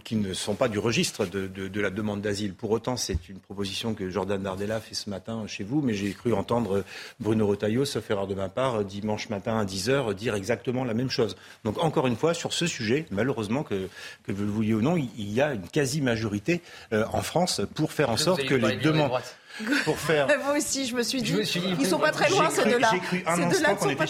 [0.05, 2.55] qui ne sont pas du registre de, la demande d'asile.
[2.55, 6.12] Pour autant, c'est une proposition que Jordan Dardella fait ce matin chez vous, mais j'ai
[6.12, 6.85] cru entendre
[7.20, 11.11] Bruno Retailleau, sauf erreur de ma part, dimanche matin à 10h, dire exactement la même
[11.11, 11.37] chose.
[11.64, 13.88] Donc encore une fois, sur ce sujet, malheureusement, que,
[14.25, 16.62] que vous le vouliez ou non, il y a une quasi-majorité majorité
[16.93, 19.12] euh, en France pour faire en sorte que les demandes
[19.85, 20.27] pour faire.
[20.45, 22.91] Moi aussi, je me suis dit, ils ils sont pas très loin ces deux-là.
[22.93, 24.07] J'ai cru un instant qu'on était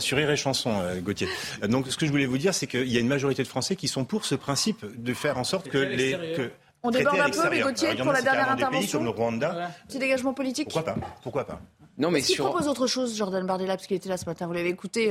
[0.00, 1.28] sur Iré Chanson, euh, Gauthier.
[1.62, 3.48] Euh, donc, ce que je voulais vous dire, c'est qu'il y a une majorité de
[3.48, 6.50] Français qui sont pour ce principe de faire en sorte que les que
[6.82, 8.80] on déborde un peu, mais Gauthier, pour la dernière intervention.
[8.80, 9.70] Pays comme le Rwanda.
[9.88, 10.68] Petit dégagement politique.
[10.70, 11.00] Pourquoi pas?
[11.22, 11.60] Pourquoi pas?
[11.98, 12.44] Non, mais sur...
[12.44, 14.46] propose autre chose, Jordan Bardella, parce qu'il était là ce matin.
[14.46, 15.10] Vous l'avez écouté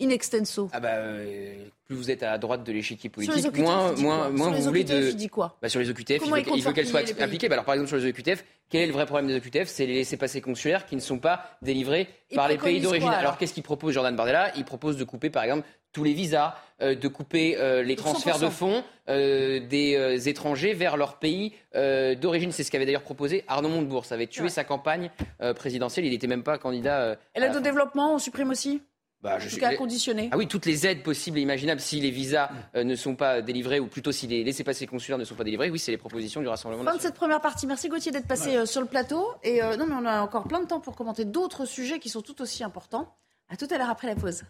[0.00, 0.68] in extenso.
[0.72, 4.62] Ah bah, euh, plus vous êtes à droite de l'échiquier politique, moins, moins, moins vous
[4.62, 5.28] voulez de.
[5.28, 7.48] Quoi bah, sur les OQTF, il veut, qu'elles soient appliquées.
[7.48, 9.86] Bah, alors par exemple sur les OQTF, quel est le vrai problème des OQTF C'est
[9.86, 13.08] les laissés-passer consulaires qui ne sont pas délivrés par les pays d'origine.
[13.08, 14.52] Alors, qu'est-ce qu'il propose Jordan Bardella?
[14.56, 18.38] Il propose de couper par exemple tous les visas, euh, de couper euh, les transferts
[18.38, 22.52] de fonds des étrangers vers leur pays d'origine.
[22.52, 24.04] C'est ce qu'avait d'ailleurs proposé Arnaud Montebourg.
[24.04, 25.10] Ça avait tué sa campagne
[25.56, 26.04] présidentielle.
[26.04, 27.16] Il n'était même pas candidat.
[27.34, 28.82] Et l'aide au développement, on supprime aussi?
[29.20, 30.28] Bah, je cas conditionné.
[30.32, 33.42] Ah oui, toutes les aides possibles et imaginables si les visas euh, ne sont pas
[33.42, 36.40] délivrés, ou plutôt si les laissés-passer consulaires ne sont pas délivrés, oui, c'est les propositions
[36.40, 37.66] du Rassemblement Fin de cette première partie.
[37.66, 39.26] Merci Gauthier d'être passé euh, sur le plateau.
[39.42, 42.10] Et euh, non, mais on a encore plein de temps pour commenter d'autres sujets qui
[42.10, 43.16] sont tout aussi importants.
[43.48, 44.42] À tout à l'heure après la pause.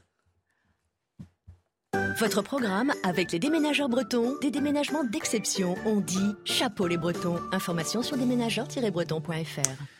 [2.18, 5.76] Votre programme avec les déménageurs bretons, des déménagements d'exception.
[5.86, 7.38] On dit chapeau les bretons.
[7.52, 9.97] Information sur déménageurs-bretons.fr.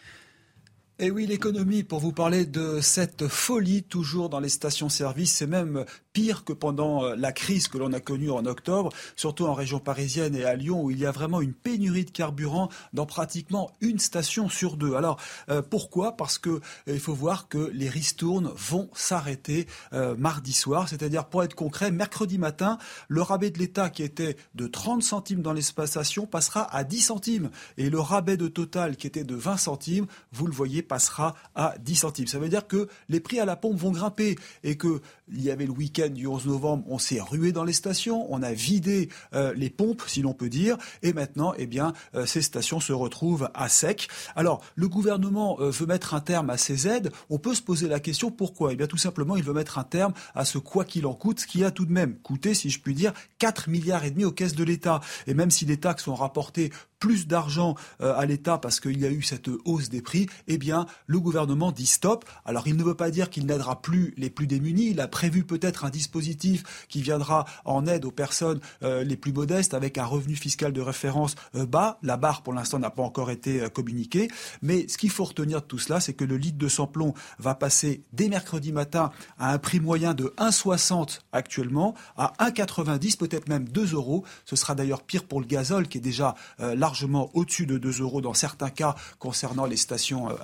[1.01, 5.85] Et oui, l'économie, pour vous parler de cette folie toujours dans les stations-service, c'est même
[6.13, 9.79] pire que pendant euh, la crise que l'on a connue en octobre, surtout en région
[9.79, 13.71] parisienne et à Lyon, où il y a vraiment une pénurie de carburant dans pratiquement
[13.81, 14.95] une station sur deux.
[14.95, 16.17] Alors, euh, pourquoi?
[16.17, 21.45] Parce que euh, il faut voir que les ristournes vont s'arrêter mardi soir, c'est-à-dire, pour
[21.45, 25.91] être concret, mercredi matin, le rabais de l'État qui était de 30 centimes dans l'espace
[25.91, 27.51] station passera à 10 centimes.
[27.77, 31.74] Et le rabais de Total qui était de 20 centimes, vous le voyez, passera à
[31.81, 32.27] 10 centimes.
[32.27, 35.01] Ça veut dire que les prix à la pompe vont grimper et que
[35.33, 38.42] il y avait le week-end du 11 novembre, on s'est rué dans les stations, on
[38.42, 42.42] a vidé euh, les pompes, si l'on peut dire, et maintenant, eh bien, euh, ces
[42.42, 44.09] stations se retrouvent à sec.
[44.37, 47.12] Alors, le gouvernement euh, veut mettre un terme à ces aides.
[47.31, 48.72] On peut se poser la question pourquoi?
[48.72, 51.40] Eh bien, tout simplement, il veut mettre un terme à ce quoi qu'il en coûte,
[51.40, 54.24] ce qui a tout de même coûté, si je puis dire, 4 milliards et demi
[54.24, 55.01] aux caisses de l'État.
[55.27, 59.11] Et même si les taxes sont rapportées plus d'argent à l'État parce qu'il y a
[59.11, 62.25] eu cette hausse des prix, eh bien, le gouvernement dit stop.
[62.45, 64.91] Alors, il ne veut pas dire qu'il n'aidera plus les plus démunis.
[64.91, 69.33] Il a prévu peut-être un dispositif qui viendra en aide aux personnes euh, les plus
[69.33, 71.99] modestes avec un revenu fiscal de référence euh, bas.
[72.03, 74.29] La barre, pour l'instant, n'a pas encore été communiquée.
[74.62, 77.55] Mais ce qu'il faut retenir de tout cela, c'est que le litre de samplon va
[77.55, 83.69] passer dès mercredi matin à un prix moyen de 1,60 actuellement à 1,90, peut-être même
[83.69, 84.25] 2 euros.
[84.45, 88.21] Ce sera d'ailleurs pire pour le gazole qui est déjà largement au-dessus de 2 euros
[88.21, 90.35] dans certains cas concernant les stations euh,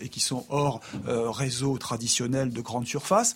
[0.00, 3.34] et qui sont hors euh, réseau traditionnel de grande surface.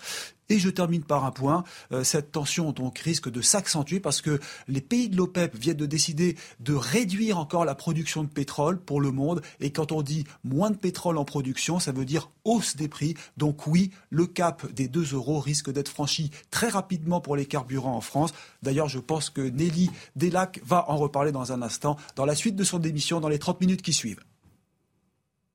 [0.48, 1.64] Et je termine par un point.
[1.92, 5.86] Euh, cette tension donc risque de s'accentuer parce que les pays de l'OPEP viennent de
[5.86, 9.42] décider de réduire encore la production de pétrole pour le monde.
[9.60, 13.14] Et quand on dit moins de pétrole en production, ça veut dire hausse des prix.
[13.36, 17.96] Donc oui, le cap des 2 euros risque d'être franchi très rapidement pour les carburants
[17.96, 18.32] en France.
[18.62, 22.56] D'ailleurs, je pense que Nelly Delac va en reparler dans un instant dans la suite
[22.56, 24.20] de son démission dans les 30 minutes qui suivent.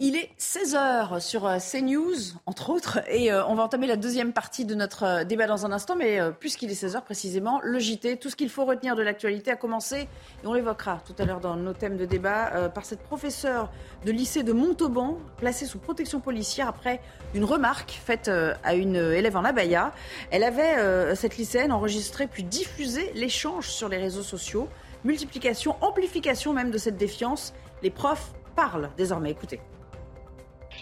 [0.00, 2.14] Il est 16h sur euh, CNews,
[2.46, 5.66] entre autres, et euh, on va entamer la deuxième partie de notre euh, débat dans
[5.66, 9.02] un instant, mais puisqu'il est 16h précisément, le JT, tout ce qu'il faut retenir de
[9.02, 10.02] l'actualité a commencé,
[10.44, 13.72] et on l'évoquera tout à l'heure dans nos thèmes de débat, par cette professeure
[14.06, 17.00] de lycée de Montauban, placée sous protection policière après
[17.34, 18.30] une remarque faite
[18.62, 19.92] à une élève en abaya.
[20.30, 24.68] Elle avait, cette lycéenne, enregistré puis diffusé l'échange sur les réseaux sociaux,
[25.02, 27.52] multiplication, amplification même de cette défiance.
[27.82, 29.60] Les profs parlent désormais, écoutez.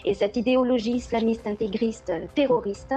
[0.05, 2.95] Et cette idéologie islamiste intégriste terroriste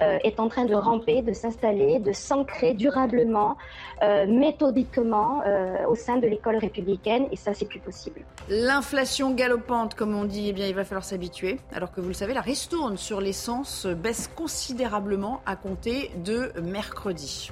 [0.00, 3.56] euh, est en train de ramper, de s'installer, de s'ancrer durablement,
[4.02, 7.26] euh, méthodiquement euh, au sein de l'école républicaine.
[7.30, 8.22] Et ça, c'est plus possible.
[8.48, 11.58] L'inflation galopante, comme on dit, eh bien, il va falloir s'habituer.
[11.72, 17.50] Alors que vous le savez, la ristourne sur l'essence baisse considérablement à compter de mercredi.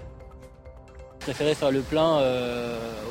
[1.21, 2.23] Je préférais faire le plein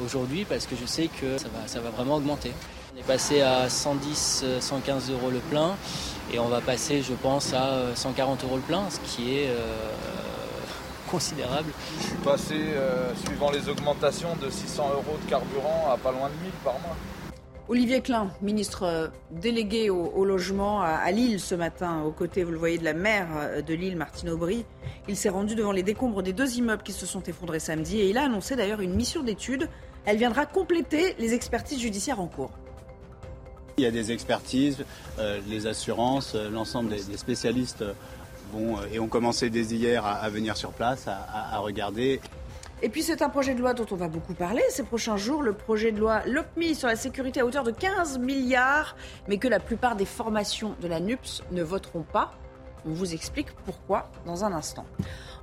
[0.03, 2.51] aujourd'hui parce que je sais que ça va, ça va vraiment augmenter.
[2.99, 5.75] On est passé à 110, 115 euros le plein
[6.33, 9.55] et on va passer, je pense, à 140 euros le plein, ce qui est euh,
[11.09, 11.71] considérable.
[11.97, 16.27] Je suis passé, euh, suivant les augmentations, de 600 euros de carburant à pas loin
[16.27, 16.95] de 1000 par mois.
[17.69, 22.57] Olivier Klein, ministre euh, délégué au, logement à, Lille ce matin, aux côtés, vous le
[22.57, 24.65] voyez, de la maire de Lille, Martine Aubry.
[25.07, 28.09] Il s'est rendu devant les décombres des deux immeubles qui se sont effondrés samedi et
[28.09, 29.69] il a annoncé d'ailleurs une mission d'étude.
[30.05, 32.51] Elle viendra compléter les expertises judiciaires en cours.
[33.79, 34.83] Il y a des expertises,
[35.19, 37.85] euh, les assurances, euh, l'ensemble des, spécialistes
[38.51, 42.19] vont euh, et ont commencé dès hier à, venir sur place, à, regarder.
[42.81, 45.41] Et puis c'est un projet de loi dont on va beaucoup parler ces prochains jours,
[45.41, 48.97] le projet de loi LOPMI sur la sécurité à hauteur de 15 milliards,
[49.29, 52.33] mais que la plupart des formations de la NUPS ne voteront pas.
[52.85, 54.85] On vous explique pourquoi dans un instant.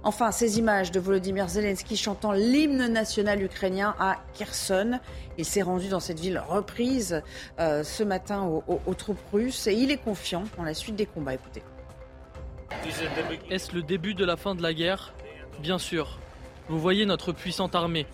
[0.07, 5.01] Enfin, ces images de Volodymyr Zelensky chantant l'hymne national ukrainien à Kherson.
[5.37, 7.25] Il s'est rendu dans cette ville reprise
[7.59, 11.35] euh, ce matin aux, troupes russes et il est confiant dans la suite des combats.
[11.35, 11.61] Écoutez.
[13.51, 15.13] Est-ce le début de la fin de la guerre?
[15.59, 16.21] Bien sûr.
[16.69, 18.07] Vous voyez notre puissante armée.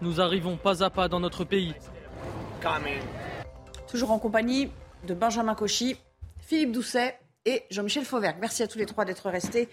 [0.00, 1.72] Nous arrivons pas à pas dans notre pays.
[3.86, 4.72] Toujours en compagnie
[5.06, 5.98] de Benjamin Cauchy,
[6.40, 8.38] Philippe Doucet et Jean-Michel Fauvergue.
[8.40, 9.68] Merci à tous les trois d'être restés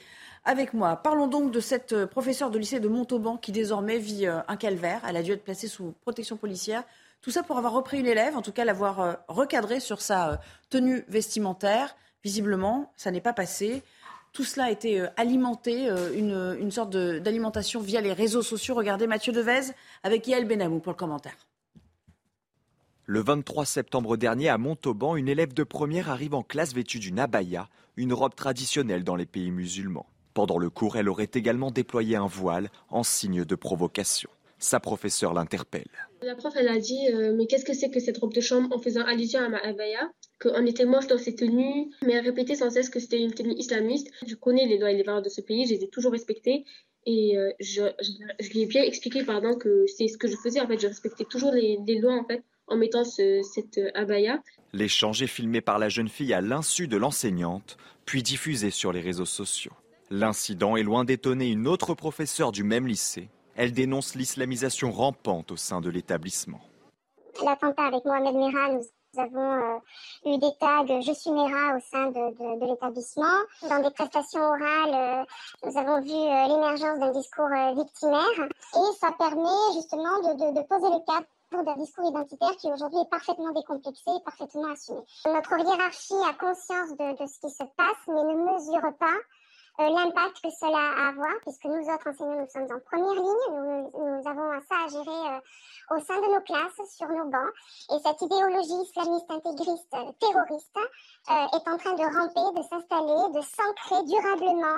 [0.46, 0.96] avec moi.
[0.96, 4.56] Parlons donc de cette euh, professeure de lycée de Montauban qui désormais vit euh, un
[4.56, 5.02] calvaire.
[5.08, 6.84] Elle a dû être placée sous protection policière.
[7.22, 10.40] Tout ça pour avoir repris une élève, en tout cas l'avoir euh, recadrée sur sa
[10.70, 11.96] tenue vestimentaire.
[12.24, 13.82] Visiblement, ça n'est pas passé.
[14.34, 18.76] Tout cela a été alimenté, une, une sorte d'alimentation via les réseaux sociaux.
[18.76, 19.72] Regardez Mathieu Devez
[20.04, 21.38] avec Yael Benamou pour le commentaire.
[23.06, 27.20] Le 23 septembre dernier, à Montauban, une élève de première arrive en classe vêtue d'une
[27.20, 30.08] abaya, une robe traditionnelle dans les pays musulmans.
[30.36, 34.30] Pendant le cours, elle aurait également déployé un voile en signe de provocation.
[34.60, 35.88] Sa professeure l'interpelle.
[36.22, 38.76] La prof, elle a dit euh, Mais qu'est-ce que c'est que cette robe de chambre
[38.76, 42.56] en faisant allusion à ma abaya Qu'on était moche dans ses tenues, mais elle répétait
[42.56, 44.12] sans cesse que c'était une tenue islamiste.
[44.28, 46.66] Je connais les lois et les valeurs de ce pays, je les ai toujours respectées.
[47.06, 47.84] Et euh, je,
[48.52, 50.60] lui ai bien expliqué pardon, que c'est ce que je faisais.
[50.60, 54.44] En fait, je respectais toujours les, lois en, fait, en mettant cette abaya.
[54.74, 59.00] L'échange est filmé par la jeune fille à l'insu de l'enseignante, puis diffusé sur les
[59.00, 59.72] réseaux sociaux.
[60.12, 63.28] L'incident est loin d'étonner une autre professeure du même lycée.
[63.56, 66.60] Elle dénonce l'islamisation rampante au sein de l'établissement.
[67.44, 69.80] L'attentat avec Mohamed Merah, nous avons euh,
[70.26, 73.38] eu des tags Je suis Mera au sein de, l'établissement.
[73.68, 75.24] Dans des prestations orales, euh,
[75.66, 81.04] nous avons vu euh, l'émergence d'un discours victimaire et ça permet justement de, poser le
[81.06, 85.00] cadre d'un discours identitaire qui aujourd'hui est parfaitement décomplexé et parfaitement assumé.
[85.26, 89.18] Notre hiérarchie a conscience de ce qui se passe mais ne mesure pas
[89.80, 93.14] euh, l'impact que cela a à avoir, puisque nous autres enseignants, nous sommes en première
[93.14, 97.52] ligne, nous, avons ça à gérer euh, au sein de nos classes, sur nos bancs,
[97.92, 100.80] et cette idéologie islamiste intégriste euh, terroriste
[101.28, 104.78] est en train de ramper, de s'installer, de s'ancrer durablement,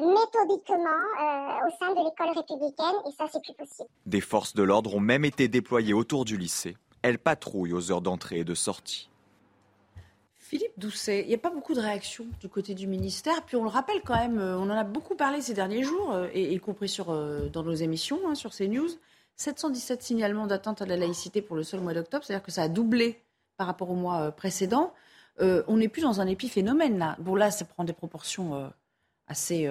[0.00, 0.90] méthodiquement
[1.64, 3.88] au sein de l'école républicaine, et ça, c'est plus possible.
[4.04, 6.76] Des forces de l'ordre ont même été déployées autour du lycée.
[7.02, 9.10] Elles patrouillent aux heures d'entrée et de sortie.
[10.50, 13.44] Philippe Doucet, il n'y a pas beaucoup de réactions du côté du ministère.
[13.46, 16.12] Puis on le rappelle quand même, euh, on en a beaucoup parlé ces derniers jours,
[16.12, 18.88] euh, y compris euh, dans nos émissions, hein, sur CNews.
[19.36, 22.68] 717 signalements d'atteinte à la laïcité pour le seul mois d'octobre, c'est-à-dire que ça a
[22.68, 23.22] doublé
[23.58, 24.92] par rapport au mois précédent.
[25.38, 27.14] on n'est plus dans un épiphénomène là.
[27.20, 28.70] Bon là, ça prend des proportions
[29.28, 29.70] assez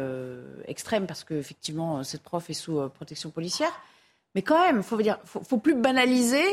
[0.65, 3.71] extrêmes parce qu'effectivement, cette prof est sous protection policière.
[4.33, 6.45] Mais quand même, il faut dire, faut, faut plus banaliser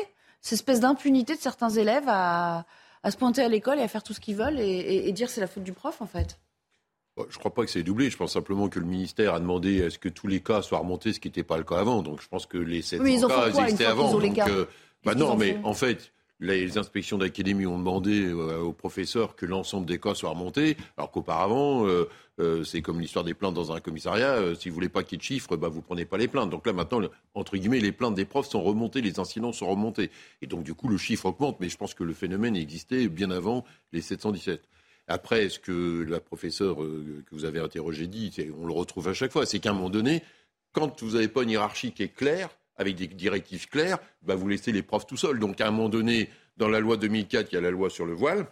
[0.42, 2.66] cette espèce d'impunité de certains élèves à
[3.06, 5.40] à se pointer à l'école et à faire tout ce qu'ils veulent et, dire c'est
[5.40, 6.40] la faute du prof en fait
[7.16, 8.10] Je ne crois pas que c'est doublé.
[8.10, 10.80] Je pense simplement que le ministère a demandé à ce que tous les cas soient
[10.80, 12.02] remontés, ce qui n'était pas le cas avant.
[12.02, 14.18] Donc je pense que les 700 cas existaient avant.
[14.18, 14.66] Donc, euh,
[15.04, 19.86] bah non, mais en fait, les inspections d'académie ont demandé euh, aux professeurs que l'ensemble
[19.86, 22.08] des cas soient remontés, alors qu'auparavant, euh,
[22.40, 24.54] euh, c'est comme l'histoire des plaintes dans un commissariat.
[24.58, 26.50] si vous voulez pas qu'il y ait de chiffres, bah, vous prenez pas les plaintes.
[26.50, 27.00] Donc là, maintenant,
[27.34, 30.10] entre guillemets, les plaintes des profs sont remontées, les incidents sont remontés.
[30.42, 31.58] Et donc, du coup, le chiffre augmente.
[31.60, 34.68] Mais je pense que le phénomène existait bien avant les 717.
[35.08, 39.32] Après, ce que la professeure que vous avez interrogée dit, on le retrouve à chaque
[39.32, 40.22] fois, c'est qu'à un moment donné,
[40.72, 44.48] quand vous n'avez pas une hiérarchie qui est claire, avec des directives claires, bah, vous
[44.48, 45.38] laissez les profs tout seuls.
[45.38, 48.06] Donc à un moment donné, dans la loi 2004, il y a la loi sur
[48.06, 48.46] le voile.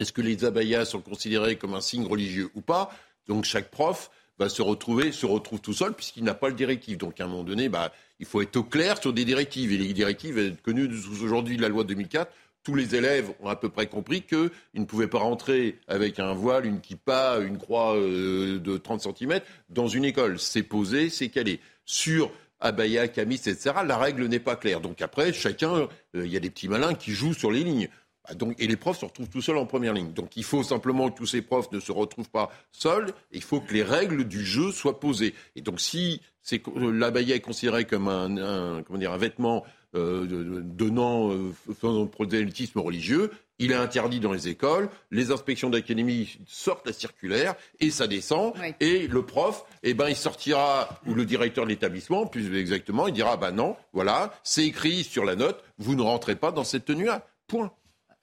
[0.00, 2.90] Est-ce que les abayas sont considérés comme un signe religieux ou pas?
[3.28, 6.96] Donc chaque prof va se retrouver, se retrouve tout seul puisqu'il n'a pas le directive.
[6.96, 9.72] Donc à un moment donné, bah, il faut être au clair sur des directives.
[9.72, 10.90] Et les directives, connues
[11.22, 12.32] aujourd'hui de la loi 2004,
[12.64, 16.32] tous les élèves ont à peu près compris qu'ils ne pouvaient pas rentrer avec un
[16.32, 20.38] voile, une kippa, une croix euh, de 30 cm dans une école.
[20.38, 21.60] C'est posé, c'est calé.
[21.84, 22.30] Sur
[22.62, 23.72] abaya, camis, etc.
[23.86, 24.80] La règle n'est pas claire.
[24.80, 27.88] Donc après, chacun, euh, il y a des petits malins qui jouent sur les lignes.
[28.26, 30.12] Bah, donc, et les profs se retrouvent tout seuls en première ligne.
[30.12, 33.12] Donc il faut simplement que tous ces profs ne se retrouvent pas seuls.
[33.32, 35.34] Il faut que les règles du jeu soient posées.
[35.56, 36.20] Et donc si
[36.52, 43.30] euh, l'abaya est considéré comme un, comment dire, un vêtement euh, donnant euh, prosélytisme religieux,
[43.62, 48.54] il est interdit dans les écoles, les inspections d'académie sortent la circulaire et ça descend.
[48.80, 53.14] Et le prof, eh ben, il sortira, ou le directeur de l'établissement, plus exactement, il
[53.14, 56.84] dira, bah non, voilà, c'est écrit sur la note, vous ne rentrez pas dans cette
[56.84, 57.26] tenue-là.
[57.46, 57.70] Point.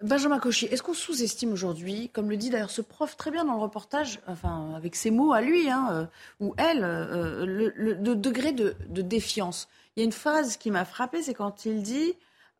[0.02, 3.56] Benjamin Cauchy, est-ce qu'on sous-estime aujourd'hui, comme le dit d'ailleurs ce prof très bien dans
[3.56, 6.06] le reportage, enfin avec ses mots à lui, hein, euh,
[6.39, 9.67] ou elle, euh, le, degré de, défiance?
[9.95, 12.13] Il y a une phrase qui m'a frappée, c'est quand il dit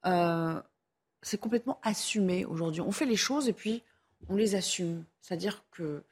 [0.06, 0.60] euh,
[1.22, 2.82] c'est complètement assumé aujourd'hui.
[2.82, 3.84] On fait les choses et puis
[4.30, 5.04] on les assume.
[5.22, 6.04] C'est-à-dire que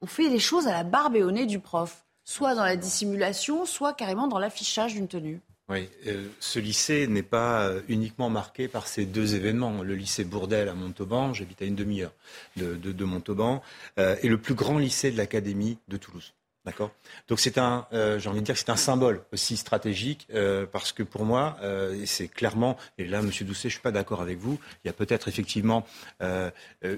[0.00, 2.76] on fait les choses à la barbe et au nez du prof, soit dans la
[2.76, 5.40] dissimulation, soit carrément dans l'affichage d'une tenue.
[5.68, 9.82] Oui, euh, ce lycée n'est pas euh, uniquement marqué par ces deux événements.
[9.82, 12.12] Le lycée Bourdelle à Montauban, j'habite à une demi-heure
[12.56, 13.62] de, Montauban,
[13.98, 16.34] euh, est le plus grand lycée de l'académie de Toulouse.
[16.64, 16.92] D'accord.
[17.26, 20.64] Donc c'est un, euh, j'ai envie de dire que c'est un symbole aussi stratégique euh,
[20.70, 24.20] parce que pour moi, euh, c'est clairement, et là, Monsieur Doucet, je suis pas d'accord
[24.20, 24.60] avec vous.
[24.84, 25.84] Il y a peut-être effectivement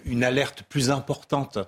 [0.04, 1.58] une alerte plus importante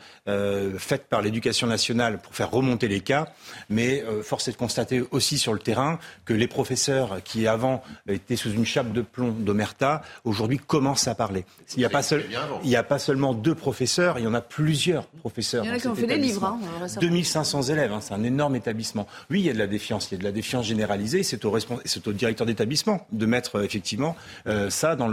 [0.78, 3.32] faite par l'Éducation nationale pour faire remonter les cas,
[3.70, 8.37] mais force est de constater aussi sur le terrain que les professeurs qui avant étaient
[8.37, 11.44] sous une chape de plomb d'Omerta aujourd'hui commencent à parler.
[11.76, 12.24] Il n'y a pas seul,
[12.62, 15.64] il y a pas seulement deux professeurs, il y en a plusieurs professeurs.
[15.64, 16.44] Il y en a qui ont fait des livres.
[16.44, 17.86] Hein, 2500 élèves.
[17.92, 19.07] Hein, c'est un énorme étabbissement.
[19.31, 21.22] Oui, il y a de la défiance, il y a de la défiance généralisée.
[21.22, 25.11] C'est au, directeur d'établissement de mettre euh, effectivement euh, ça dans,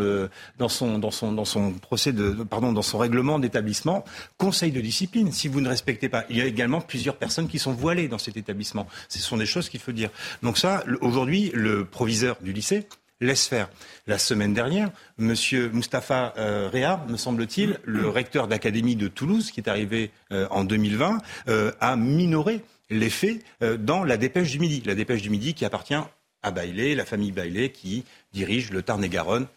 [0.69, 4.05] son, dans son règlement d'établissement.
[4.37, 6.25] Conseil de discipline, si vous ne respectez pas.
[6.29, 8.87] Il y a également plusieurs personnes qui sont voilées dans cet établissement.
[9.09, 10.09] Ce sont des choses qu'il faut dire.
[10.41, 12.87] Donc ça, aujourd'hui, le proviseur du lycée,
[13.25, 13.69] laisse faire.
[14.07, 15.33] La semaine dernière, M.
[15.73, 21.19] Mustapha euh, me semble-t-il, le recteur d'académie de Toulouse, qui est arrivé euh, en 2020,
[21.47, 23.43] euh, a minoré les faits
[23.79, 24.83] dans la dépêche du Midi.
[24.85, 25.95] La dépêche du Midi qui appartient
[26.43, 29.47] à Bailey, la famille Bailey, qui dirige le Tarn-et-Garonne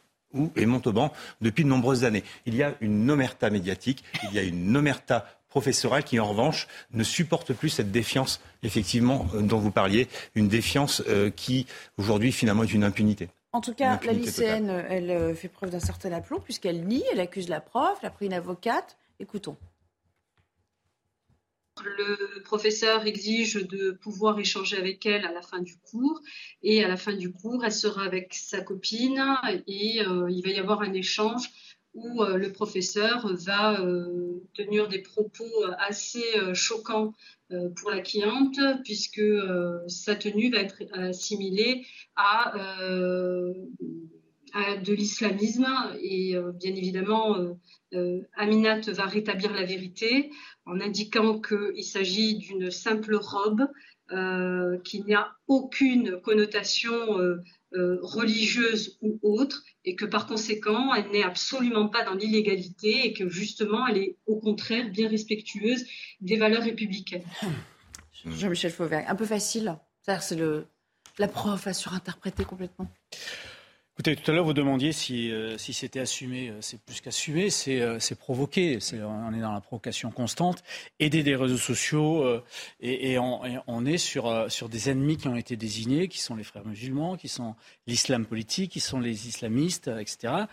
[0.55, 2.25] et Montauban depuis de nombreuses années.
[2.47, 6.69] Il y a une omerta médiatique, il y a une omerta professorale qui, en revanche,
[6.93, 12.31] ne supporte plus cette défiance, effectivement, euh, dont vous parliez, une défiance euh, qui, aujourd'hui,
[12.31, 13.29] finalement, est une impunité.
[13.57, 17.21] En tout cas, la lycéenne, elle euh, fait preuve d'un certain aplomb puisqu'elle nie, elle
[17.21, 18.99] accuse la prof, elle a pris une avocate.
[19.19, 19.57] Écoutons.
[21.83, 26.21] Le professeur exige de pouvoir échanger avec elle à la fin du cours
[26.63, 29.25] et à la fin du cours, elle sera avec sa copine
[29.67, 31.51] et il va y avoir un échange
[31.97, 37.13] où euh, le professeur va euh, tenir des propos assez euh, choquants
[37.77, 39.23] pour la cliente, puisque
[39.87, 41.87] sa tenue va être assimilée
[42.17, 42.53] à,
[44.83, 45.65] de l'islamisme.
[46.03, 47.37] Et bien évidemment,
[48.35, 50.33] Aminat va rétablir la vérité
[50.65, 53.69] en indiquant qu'il s'agit d'une simple robe,
[54.83, 56.99] qu'il n'y a aucune connotation
[57.71, 63.29] religieuse ou autre, et que par conséquent, elle n'est absolument pas dans l'illégalité et que
[63.29, 65.87] justement, elle est au contraire bien respectueuse
[66.21, 67.25] des valeurs républicaines.
[68.27, 69.79] Jean-Michel Fauvert, un peu facile.
[70.03, 70.67] C'est le
[71.19, 72.89] la prof a surinterprété complètement.
[73.99, 76.51] Écoutez, tout à l'heure, vous demandiez si, euh, si c'était assumé.
[76.51, 78.79] Euh, c'est plus qu'assumé, c'est euh, provoqué.
[78.93, 80.63] on est dans la provocation constante.
[81.01, 82.43] Aider des réseaux sociaux,
[82.79, 86.37] et, et, on, on, est sur, sur des ennemis qui ont été désignés, qui sont
[86.37, 87.55] les frères musulmans, qui sont
[87.87, 90.45] l'islam politique, qui sont les islamistes, etc.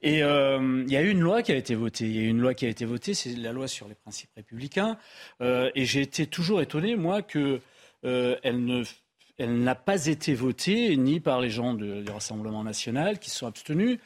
[0.00, 2.04] Et il y a eu une loi qui a été votée.
[2.04, 3.96] Il y a eu une loi qui a été votée, c'est la loi sur les
[3.96, 4.96] principes républicains.
[5.40, 7.60] et j'ai été toujours étonné, moi, que
[8.04, 8.84] elle ne
[9.42, 13.46] elle n'a pas été votée ni par les gens du Rassemblement national qui se sont
[13.46, 13.98] abstenus,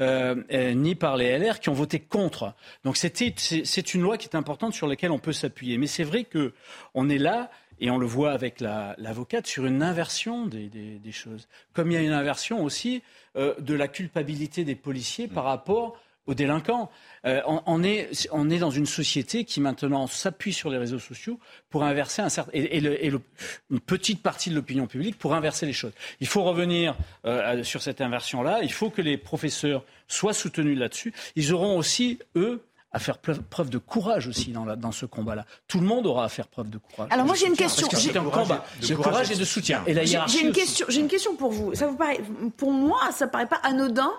[0.00, 0.34] euh,
[0.74, 2.54] ni par les LR qui ont voté contre.
[2.84, 5.78] Donc c'est une loi qui est importante sur laquelle on peut s'appuyer.
[5.78, 10.46] Mais c'est vrai qu'on est là et on le voit avec l'avocate sur une inversion
[10.46, 11.48] des, choses.
[11.72, 13.02] Comme il y a une inversion aussi
[13.36, 16.90] euh, de la culpabilité des policiers par rapport aux délinquants.
[17.26, 21.38] Euh, on, est, on est dans une société qui maintenant s'appuie sur les réseaux sociaux
[21.70, 25.92] pour inverser un certain et, une petite partie de l'opinion publique pour inverser les choses.
[26.20, 28.60] Il faut revenir euh, sur cette inversion-là.
[28.62, 31.12] Il faut que les professeurs soient soutenus là-dessus.
[31.36, 32.62] Ils auront aussi eux
[32.94, 35.44] à faire preuve de courage aussi dans, dans ce combat-là.
[35.66, 37.08] Tout le monde aura à faire preuve de courage.
[37.10, 37.88] Alors moi j'ai une question.
[37.90, 39.82] C'est un combat de courage et de soutien.
[39.86, 40.86] Et J'ai une question.
[40.88, 41.74] J'ai une question pour vous.
[41.74, 42.20] Ça vous paraît,
[42.56, 44.12] pour moi, ça paraît pas anodin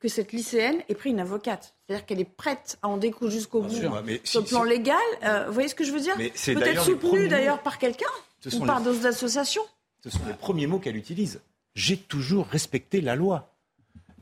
[0.00, 1.74] que cette lycéenne ait pris une avocate.
[1.86, 3.74] C'est-à-dire qu'elle est prête à en découdre jusqu'au bout
[4.24, 4.96] sur le plan légal.
[5.22, 8.06] Euh, vous voyez ce que je veux dire Peut-être soutenue d'ailleurs par quelqu'un
[8.52, 9.62] ou par d'autres associations.
[10.02, 11.40] Ce sont les premiers mots qu'elle utilise.
[11.74, 13.52] J'ai toujours respecté la loi.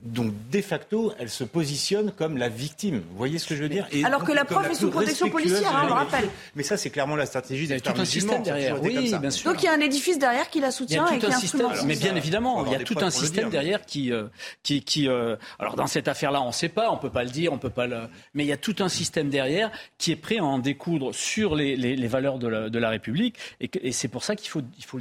[0.03, 3.03] Donc, de facto, elle se positionne comme la victime.
[3.11, 5.75] Vous voyez ce que je veux dire Alors que la prof est sous protection policière,
[5.75, 6.29] hein, on le rappelle.
[6.55, 8.81] Mais ça, c'est clairement la stratégie des tout un système derrière.
[8.83, 9.51] Oui, bien sûr.
[9.51, 11.97] Donc il y a un édifice derrière qui la soutient et qui un système, Mais
[11.97, 14.29] bien évidemment, il y a tout un système derrière qui, euh,
[14.63, 17.31] qui, qui euh, alors dans cette affaire-là, on ne sait pas, on peut pas le
[17.31, 18.03] dire, on peut pas le,
[18.35, 21.55] mais il y a tout un système derrière qui est prêt à en découdre sur
[21.55, 24.63] les, les, valeurs de la, de la République, et, et c'est pour ça qu'il faut,
[24.79, 25.01] il faut.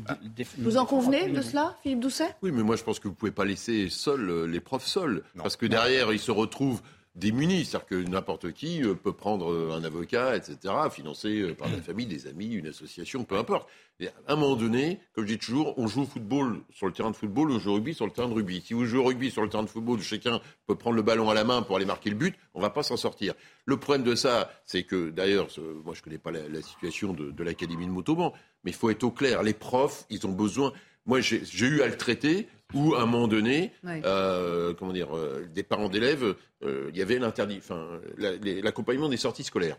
[0.58, 2.36] Vous en convenez de cela, Philippe Doucet?
[2.42, 5.24] Oui, mais moi je pense que vous pouvez pas laisser seuls euh, les profs seuls,
[5.38, 6.82] parce que derrière, ils se retrouvent
[7.18, 7.66] démunis.
[7.66, 11.82] C'est-à-dire que n'importe qui euh, peut prendre euh, un avocat, etc., financé euh, par la
[11.82, 13.68] famille, des amis, une association, peu importe.
[14.00, 16.94] Et à un moment donné, comme je dis toujours, on joue au football sur le
[16.94, 18.62] terrain de football, on joue au rugby sur le terrain de rugby.
[18.62, 21.30] Si vous jouez au rugby sur le terrain de football, chacun peut prendre le ballon
[21.30, 23.34] à la main pour aller marquer le but, on ne va pas s'en sortir.
[23.66, 25.48] Le problème de ça, c'est que, d'ailleurs,
[25.84, 28.34] moi je ne connais pas la, situation de, de l'Académie de Montauban,
[28.64, 29.42] mais il faut être au clair.
[29.42, 30.74] Les profs, ils ont besoin
[31.08, 35.48] moi, j'ai eu à le traiter où, à un moment donné, euh, comment dire, euh,
[35.54, 39.78] des parents d'élèves, euh, il y avait l'interdit, enfin, l'accompagnement des sorties scolaires.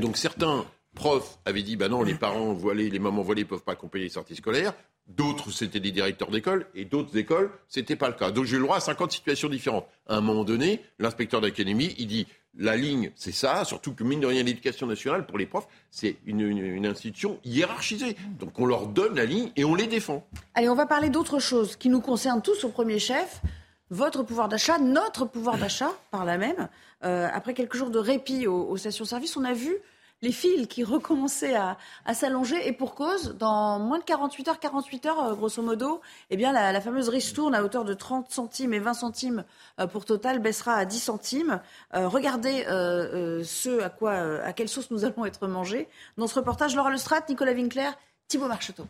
[0.00, 3.62] Donc certains profs avaient dit, bah non, les parents voilés, les mamans voilées ne peuvent
[3.64, 4.74] pas accompagner les sorties scolaires.
[5.06, 8.30] D'autres, c'était des directeurs d'école, et d'autres écoles, c'était pas le cas.
[8.30, 9.86] Donc j'ai le droit à 50 situations différentes.
[10.08, 12.26] À un moment donné, l'inspecteur d'académie, il dit,
[12.56, 16.16] la ligne, c'est ça, surtout que mine de rien, l'éducation nationale, pour les profs, c'est
[16.24, 18.16] une, institution hiérarchisée.
[18.38, 20.26] Donc on leur donne la ligne et on les défend.
[20.54, 23.42] Allez, on va parler d'autre chose qui nous concerne tous au premier chef.
[23.90, 26.68] Votre pouvoir d'achat, notre pouvoir d'achat, par la même.
[27.04, 29.76] Euh, après quelques jours de répit aux stations-service, on a vu
[30.24, 31.76] les fils qui recommençaient à,
[32.14, 36.00] s'allonger et pour cause, dans moins de 48 heures, 48 heures euh, grosso modo,
[36.30, 39.44] eh bien la, fameuse ristourne à hauteur de 30 centimes et 20 centimes
[39.78, 41.60] euh, pour Total baissera à 10 centimes.
[41.94, 44.12] Euh, regardez ce à quoi,
[44.42, 45.88] à quelle sauce nous allons être mangés.
[46.16, 47.90] Dans ce reportage, Laura Lestrade, Nicolas Winkler,
[48.28, 48.86] Thibault Marcheteau.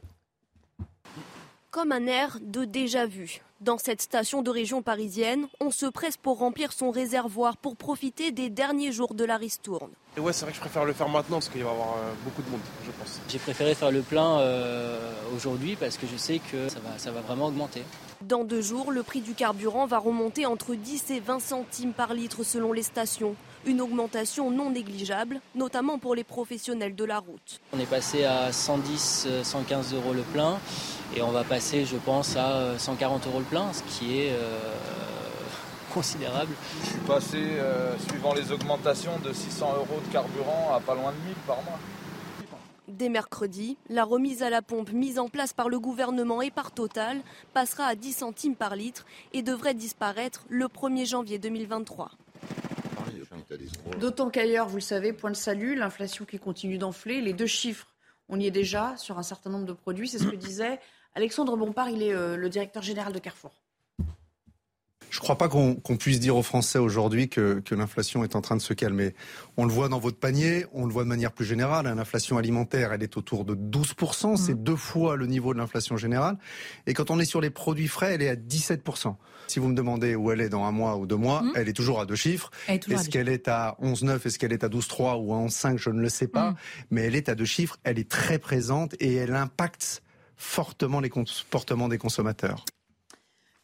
[1.74, 3.40] Comme un air de déjà vu.
[3.60, 8.30] Dans cette station de région parisienne, on se presse pour remplir son réservoir pour profiter
[8.30, 9.90] des derniers jours de la ristourne.
[10.16, 12.12] ouais, c'est vrai que je préfère le faire maintenant parce qu'il va y avoir euh,
[12.24, 13.20] beaucoup de monde, je pense.
[13.28, 15.00] J'ai préféré faire le plein euh,
[15.34, 17.82] aujourd'hui parce que je sais que ça va, ça va vraiment augmenter.
[18.20, 22.14] Dans deux jours, le prix du carburant va remonter entre 10 et 20 centimes par
[22.14, 23.34] litre selon les stations.
[23.66, 27.60] Une augmentation non négligeable, notamment pour les professionnels de la route.
[27.72, 30.58] On est passé à 110, 115 euros le plein
[31.16, 34.58] et on va passer, je pense, à 140 euros le plein, ce qui est euh,
[35.94, 36.52] considérable.
[36.82, 41.12] Je suis passé, euh, suivant les augmentations, de 600 euros de carburant à pas loin
[41.12, 41.78] de 1000 par mois.
[42.86, 46.70] Dès mercredi, la remise à la pompe mise en place par le gouvernement et par
[46.70, 47.22] Total
[47.54, 52.10] passera à 10 centimes par litre et devrait disparaître le 1er janvier 2023.
[54.00, 57.88] D'autant qu'ailleurs, vous le savez, point de salut, l'inflation qui continue d'enfler, les deux chiffres,
[58.28, 60.80] on y est déjà sur un certain nombre de produits, c'est ce que disait
[61.14, 63.52] Alexandre Bompard, il est euh, le directeur général de Carrefour.
[65.14, 68.56] Je ne crois pas qu'on puisse dire aux Français aujourd'hui que, l'inflation est en train
[68.56, 69.14] de se calmer.
[69.56, 71.86] On le voit dans votre panier, on le voit de manière plus générale.
[71.86, 75.96] Hein, l'inflation alimentaire, elle est autour de 12%, c'est deux fois le niveau de l'inflation
[75.96, 76.36] générale.
[76.88, 79.14] Et quand on est sur les produits frais, elle est à 17%.
[79.46, 81.52] Si vous me demandez où elle est dans un mois ou deux mois, mmh.
[81.54, 82.50] elle est toujours à deux chiffres.
[82.66, 86.00] Est-ce qu'elle est à 11,9, est-ce qu'elle est à 12,3 ou à 11,5, je ne
[86.00, 86.50] le sais pas.
[86.50, 86.56] Mmh.
[86.90, 90.02] Mais elle est à deux chiffres, elle est très présente et elle impacte
[90.36, 92.64] fortement les comportements des consommateurs.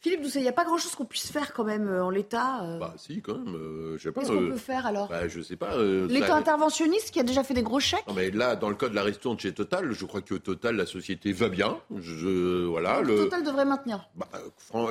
[0.01, 2.63] Philippe Doucet, il n'y a pas grand-chose qu'on puisse faire quand même euh, en l'état.
[2.63, 2.79] Euh.
[2.79, 3.53] Bah si, quand même.
[3.53, 4.21] Euh, je sais pas.
[4.21, 5.77] Qu'est-ce qu'on peut faire alors bah, Je sais pas.
[5.77, 8.07] L'état interventionniste qui a déjà fait des gros chèques.
[8.07, 10.75] Non, mais là, dans le cas de la ristourne chez Total, je crois que Total,
[10.75, 11.77] la société va bien.
[11.95, 13.01] Je, voilà.
[13.01, 13.15] le...
[13.15, 14.09] Total devrait maintenir.
[14.15, 14.27] Bah,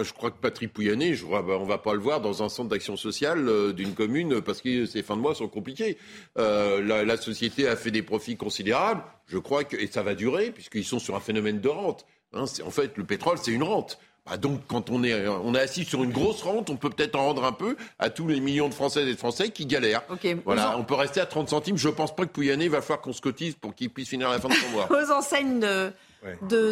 [0.00, 2.48] je crois que Patrick Pouyanné, je vois, bah, on va pas le voir dans un
[2.48, 5.98] centre d'action sociale d'une commune parce que ces fins de mois sont compliquées.
[6.36, 9.02] La, la, société a fait des profits considérables.
[9.26, 12.06] Je crois que et ça va durer puisqu'ils sont sur un phénomène de rente.
[12.32, 13.98] Hein, en fait, le pétrole, c'est une rente.
[14.26, 17.16] Bah, donc, quand on est, on est assis sur une grosse rente, on peut peut-être
[17.16, 20.02] en rendre un peu à tous les millions de Françaises et de Français qui galèrent.
[20.44, 21.76] Voilà, on peut rester à 30 centimes.
[21.76, 24.32] Je pense pas que Pouyanné va falloir qu'on se cotise pour qu'il puisse finir à
[24.32, 24.88] la fin de son mois.
[24.90, 25.92] Aux enseignes de,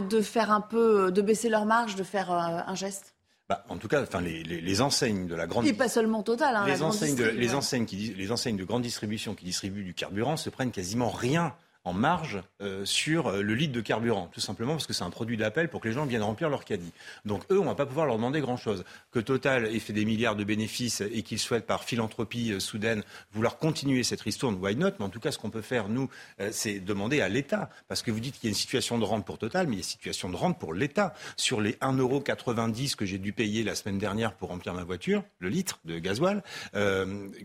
[0.01, 3.15] de, faire un peu, de baisser leur marge, de faire euh, un geste
[3.49, 5.67] bah, en tout cas, enfin, les, les, enseignes de la grande.
[5.67, 6.55] Et pas seulement Total.
[6.55, 9.95] Hein, les, enseignes de, les, enseignes qui, les enseignes de grande distribution qui distribuent du
[9.95, 11.55] carburant se prennent quasiment rien
[11.93, 15.37] marge euh, sur euh, le litre de carburant, tout simplement parce que c'est un produit
[15.37, 16.93] d'appel pour que les gens viennent remplir leur caddie.
[17.25, 18.85] Donc eux, on va pas pouvoir leur demander grand-chose.
[19.13, 23.03] Que Total ait fait des milliards de bénéfices et qu'ils souhaitent par philanthropie euh, soudaine
[23.33, 24.91] vouloir continuer cette ristourne, why not?
[24.99, 26.09] Mais en tout cas, ce qu'on peut faire, nous,
[26.51, 29.25] c'est demander à l'État, parce que vous dites qu'il y a une situation de rente
[29.25, 31.15] pour Total, mais il y a une situation de rente pour l'État.
[31.37, 35.49] Sur les 1,90€ que j'ai dû payer la semaine dernière pour remplir ma voiture, le
[35.49, 36.43] litre de gasoil,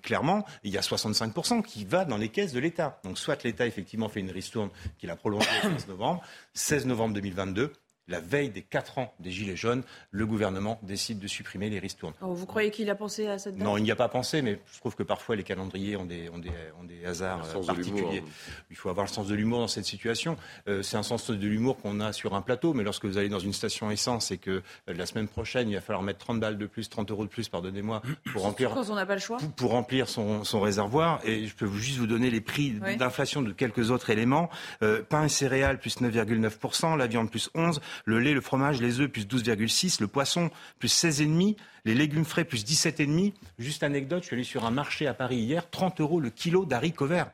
[0.01, 2.99] clairement, il y a 65% qui va dans les caisses de l'État.
[3.03, 6.21] Donc soit l'État, effectivement, fait une ristourne qu'il a prolongée le 16 novembre.
[6.53, 7.71] 16 novembre 2022,
[8.07, 12.13] la veille des 4 ans des Gilets jaunes, le gouvernement décide de supprimer les ristournes.
[12.21, 13.63] Oh, vous croyez qu'il a pensé à cette date?
[13.63, 16.29] Non, il n'y a pas pensé, mais je trouve que parfois les calendriers ont des,
[16.29, 18.23] ont des, ont des hasards particuliers.
[18.25, 18.29] Hein.
[18.69, 20.35] Il faut avoir le sens de l'humour dans cette situation.
[20.67, 23.29] Euh, c'est un sens de l'humour qu'on a sur un plateau, mais lorsque vous allez
[23.29, 26.39] dans une station essence et que euh, la semaine prochaine, il va falloir mettre 30
[26.39, 28.01] balles de plus, 30 euros de plus, pardonnez-moi,
[28.31, 29.37] pour remplir, on pas le choix.
[29.55, 31.19] Pour, remplir son, son, réservoir.
[31.23, 34.49] Et je peux juste vous donner les prix d'inflation de quelques autres éléments.
[34.81, 38.99] Euh, pain et céréales plus 9,9%, la viande plus 11%, le lait, le fromage les
[38.99, 43.33] œufs plus 12,6, le poisson plus 16,5, les légumes frais plus 17,5.
[43.59, 46.65] Juste anecdote, je suis allé sur un marché à Paris hier, 30 euros le kilo
[46.65, 47.31] d'haricots verts.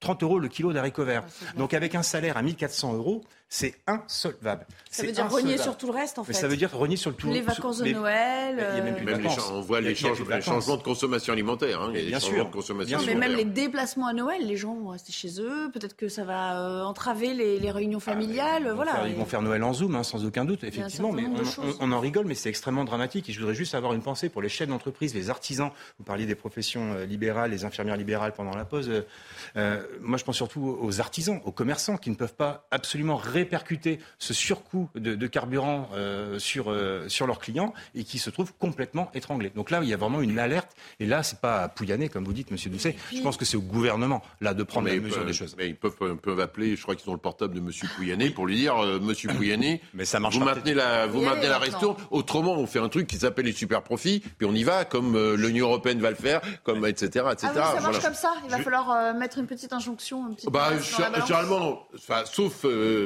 [0.00, 1.24] 30 euros le kilo d'haricots verts.
[1.26, 4.66] Ah, Donc avec un salaire à 1400 euros, c'est insolvable.
[4.90, 6.32] Ça veut dire renier sur tout le reste, en fait.
[6.32, 7.30] Mais ça veut dire renier sur le tout.
[7.30, 8.56] Les vacances de Noël.
[8.72, 9.50] Il y a même plus de vacances.
[9.52, 11.80] on voit les, changements de consommation alimentaire.
[11.80, 12.50] Hein, bien sûr.
[12.50, 15.70] consommation mais même les déplacements à Noël, les gens vont rester chez eux.
[15.72, 18.62] Peut-être que ça va euh, entraver les, réunions ah, familiales.
[18.62, 18.94] ils, vont voilà.
[18.94, 21.12] faire, ils vont faire Noël en Zoom, hein, sans aucun doute, effectivement.
[21.12, 21.24] Mais
[21.80, 23.28] on, en rigole, mais c'est extrêmement dramatique.
[23.28, 25.70] Et je voudrais juste avoir une pensée pour les chefs d'entreprise, les artisans.
[25.98, 28.90] Vous parliez des professions euh, libérales, les infirmières libérales pendant la pause.
[29.56, 33.98] Euh, moi, je pense surtout aux artisans, aux commerçants qui ne peuvent pas absolument répercuter
[34.18, 39.10] ce surcoût de, carburant euh, sur, euh, sur leurs clients et qui se trouvent complètement
[39.14, 39.50] étranglés.
[39.54, 40.70] Donc là, il y a vraiment une alerte.
[41.00, 42.96] Et là, c'est pas à Pouyanné, comme vous dites, Monsieur Doucet.
[43.14, 45.54] Je pense que c'est au gouvernement là de prendre la mesure des choses.
[45.58, 46.76] Mais ils peuvent, peuvent appeler.
[46.76, 49.82] Je crois qu'ils ont le portable de Monsieur Pouyanné pour lui dire, euh, Monsieur Pouyanné,
[49.92, 51.96] mais ça marche vous maintenez la, vous maintenez la resto.
[52.10, 55.34] Autrement, on fait un truc qui s'appelle les super profits, puis on y va, comme
[55.34, 57.26] l'Union européenne va le faire, comme etc.
[57.32, 57.52] etc.
[57.56, 58.32] Ah ça marche comme ça.
[58.44, 62.64] Il va falloir mettre une petite injonction, une bah, généralement, enfin, sauf,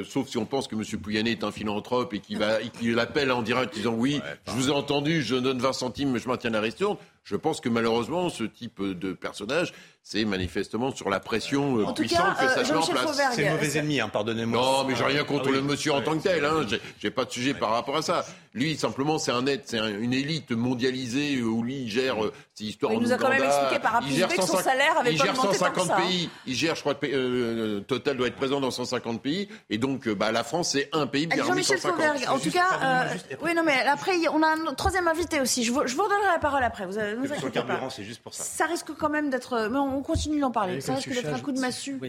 [0.09, 3.33] sauf si on pense que Monsieur Pouyanné est un philanthrope et qui va, qui l'appelle
[3.33, 6.51] en direct disant oui, je vous ai entendu, je donne 20 centimes, mais je maintiens
[6.51, 6.97] la ristourne.
[7.23, 12.37] Je pense que malheureusement, ce type de personnage, c'est manifestement sur la pression euh, puissante
[12.39, 13.21] que ça se met en place.
[13.33, 14.61] C'est mauvais ennemi, hein, pardonnez-moi.
[14.61, 16.45] Non, mais j'ai rien contre ah le monsieur en tant que tel.
[16.45, 16.67] Hein.
[16.99, 18.25] J'ai pas de sujet par rapport à ça.
[18.53, 22.33] Lui, simplement, c'est un être, c'est une élite mondialisée euh, où lui, il gère euh,
[22.55, 22.93] ces histoires.
[22.95, 25.91] Il nous a quand même expliqué par rapport que son salaire avait il gère 150
[25.91, 25.97] hein.
[25.97, 26.31] pays.
[26.47, 30.33] Il gère, je crois, que Total doit être présent dans 150 pays, et donc, bah,
[30.33, 33.07] la France, c'est un pays bien Jean-Michel Fauvergue, en tout cas,
[33.43, 35.63] oui, non, mais après, on a un troisième invité aussi.
[35.63, 36.87] Je vous, je vous redonnerai la parole après.
[36.87, 37.91] Vous avez ne vous inquiétez pas.
[37.91, 38.43] c'est juste pour ça.
[38.43, 39.69] Ça risque quand même d'être.
[39.71, 40.81] Mais on continue d'en parler.
[40.81, 42.01] ça risque d'être un coup de massue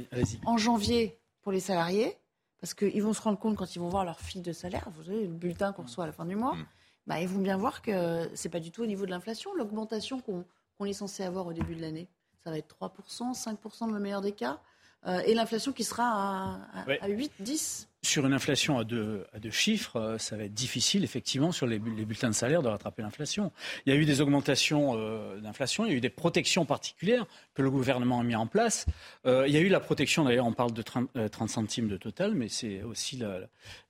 [0.45, 2.17] en janvier pour les salariés.
[2.59, 5.03] Parce qu'ils vont se rendre compte quand ils vont voir leur fille de salaire, vous
[5.03, 6.65] savez, le bulletin qu'on reçoit à la fin du mois, mm.
[7.07, 10.21] bah, ils vont bien voir que c'est pas du tout au niveau de l'inflation, l'augmentation
[10.21, 12.07] qu'on est censé avoir au début de l'année.
[12.43, 14.59] Ça va être 3%, 5% dans le meilleur des cas.
[15.07, 19.39] Euh, et l'inflation qui sera à, à 8, 10 sur une inflation à deux, à
[19.39, 23.03] deux, chiffres, euh, ça va être difficile, effectivement, sur les, bulletins de salaire de rattraper
[23.03, 23.51] l'inflation.
[23.85, 27.27] Il y a eu des augmentations euh, d'inflation, il y a eu des protections particulières
[27.53, 28.87] que le gouvernement a mis en place.
[29.27, 31.09] Euh, il y a eu la protection, d'ailleurs, on parle de 30,
[31.49, 33.21] centimes de total, mais c'est aussi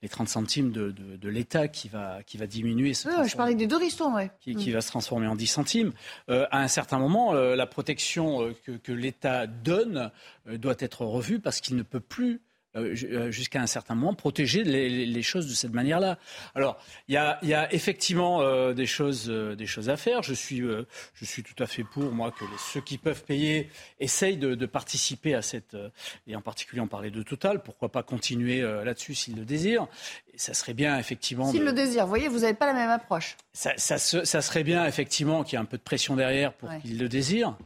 [0.02, 2.94] les 30 centimes de, de, l'État qui va, qui va diminuer.
[2.94, 4.30] je parlais des deux ristons, ouais.
[4.42, 4.74] Qui, qui, mm.
[4.74, 5.94] va se transformer en 10 centimes.
[6.28, 10.12] à un certain moment, la protection que, que l'État donne
[10.48, 12.42] doit être revue parce qu'il ne peut plus
[12.78, 16.18] euh, euh, jusqu'à un certain moment, protéger les, choses de cette manière-là.
[16.56, 16.78] Alors,
[17.10, 20.24] il y a, effectivement euh, des, choses, des choses à faire.
[20.24, 20.62] Je suis,
[21.14, 23.70] je suis tout à fait pour, moi, que ceux qui peuvent payer
[24.00, 25.76] essayent de, participer à cette...
[26.28, 27.62] et en particulier, on parlait de Total.
[27.62, 29.88] Pourquoi pas continuer là-dessus s'ils le désirent
[30.34, 31.52] et ça serait bien, effectivement...
[31.52, 33.36] S'ils le désirent, vous voyez, vous n'avez pas la même approche.
[33.52, 36.70] Ça, ça, ça serait bien, effectivement, qu'il y ait un peu de pression derrière pour
[36.82, 37.58] qu'ils le désirent.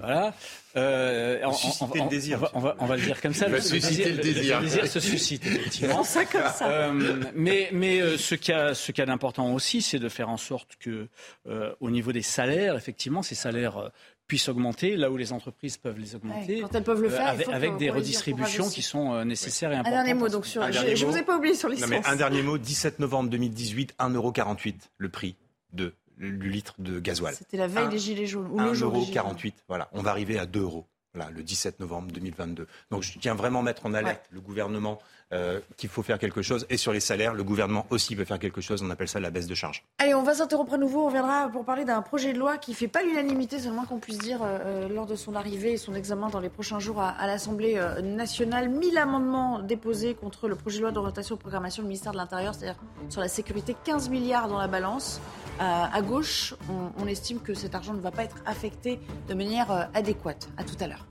[0.00, 0.34] Voilà.
[0.76, 2.48] Euh, on, le désir.
[2.54, 3.48] On va, on, va, le dire comme ça.
[3.48, 4.60] Le, susciter le, désir.
[4.60, 6.04] Le désir se suscite, effectivement.
[6.04, 6.68] ça comme ça.
[6.68, 10.36] Euh, mais mais euh, ce qu'il y a, ce d'important aussi, c'est de faire en
[10.36, 11.08] sorte que,
[11.48, 13.90] euh, au niveau des salaires, effectivement, ces salaires
[14.28, 16.60] puissent augmenter là où les entreprises peuvent les augmenter.
[16.60, 19.92] quand elles peuvent le faire, avec, avec des redistributions qui sont nécessaires et importantes.
[19.92, 22.42] Un dernier mot, donc sur, je, ne vous ai pas oublié sur les Un dernier
[22.42, 25.34] mot, 17 novembre 2018, 1,48€ le prix
[25.72, 27.34] de du litre de gasoil.
[27.34, 28.48] C'était la veille des Gilets jaunes.
[28.50, 30.86] Ou 1,48 Voilà, on va arriver à 2 euros.
[31.14, 32.66] le 17 novembre 2022.
[32.90, 34.98] Donc je tiens vraiment à mettre en alerte le gouvernement
[35.32, 36.66] euh, qu'il faut faire quelque chose.
[36.70, 38.82] Et sur les salaires, le gouvernement aussi peut faire quelque chose.
[38.82, 39.84] On appelle ça la baisse de charge.
[39.98, 41.02] Allez, on va s'interrompre à nouveau.
[41.02, 44.00] On reviendra pour parler d'un projet de loi qui ne fait pas l'unanimité, seulement qu'on
[44.00, 47.00] puisse dire, euh, euh, lors de son arrivée et son examen dans les prochains jours
[47.00, 48.70] à, l'Assemblée nationale.
[48.70, 52.16] 1000 amendements déposés contre le projet de loi d'orientation et de programmation du ministère de
[52.16, 53.76] l'Intérieur, c'est-à-dire sur la sécurité.
[53.84, 55.20] 15 milliards dans la balance
[55.60, 56.54] à gauche,
[56.98, 60.48] on, estime que cet argent ne va pas être affecté de manière adéquate.
[60.56, 61.06] À tout à l'heure.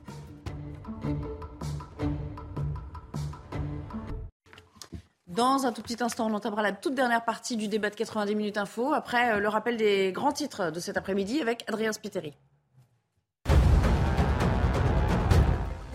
[5.40, 8.36] Dans un tout petit instant, on entamera la toute dernière partie du débat de 90
[8.36, 12.34] minutes info, après euh, le rappel des grands titres de cet après-midi avec Adrien Spiteri.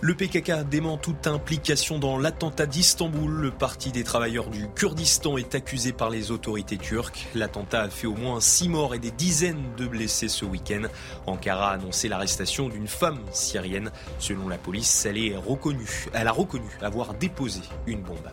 [0.01, 3.31] Le PKK dément toute implication dans l'attentat d'Istanbul.
[3.31, 7.27] Le parti des travailleurs du Kurdistan est accusé par les autorités turques.
[7.35, 10.83] L'attentat a fait au moins six morts et des dizaines de blessés ce week-end.
[11.27, 13.93] Ankara a annoncé l'arrestation d'une femme syrienne.
[14.19, 18.31] Selon la police, elle, est reconnue, elle a reconnu avoir déposé une bombe.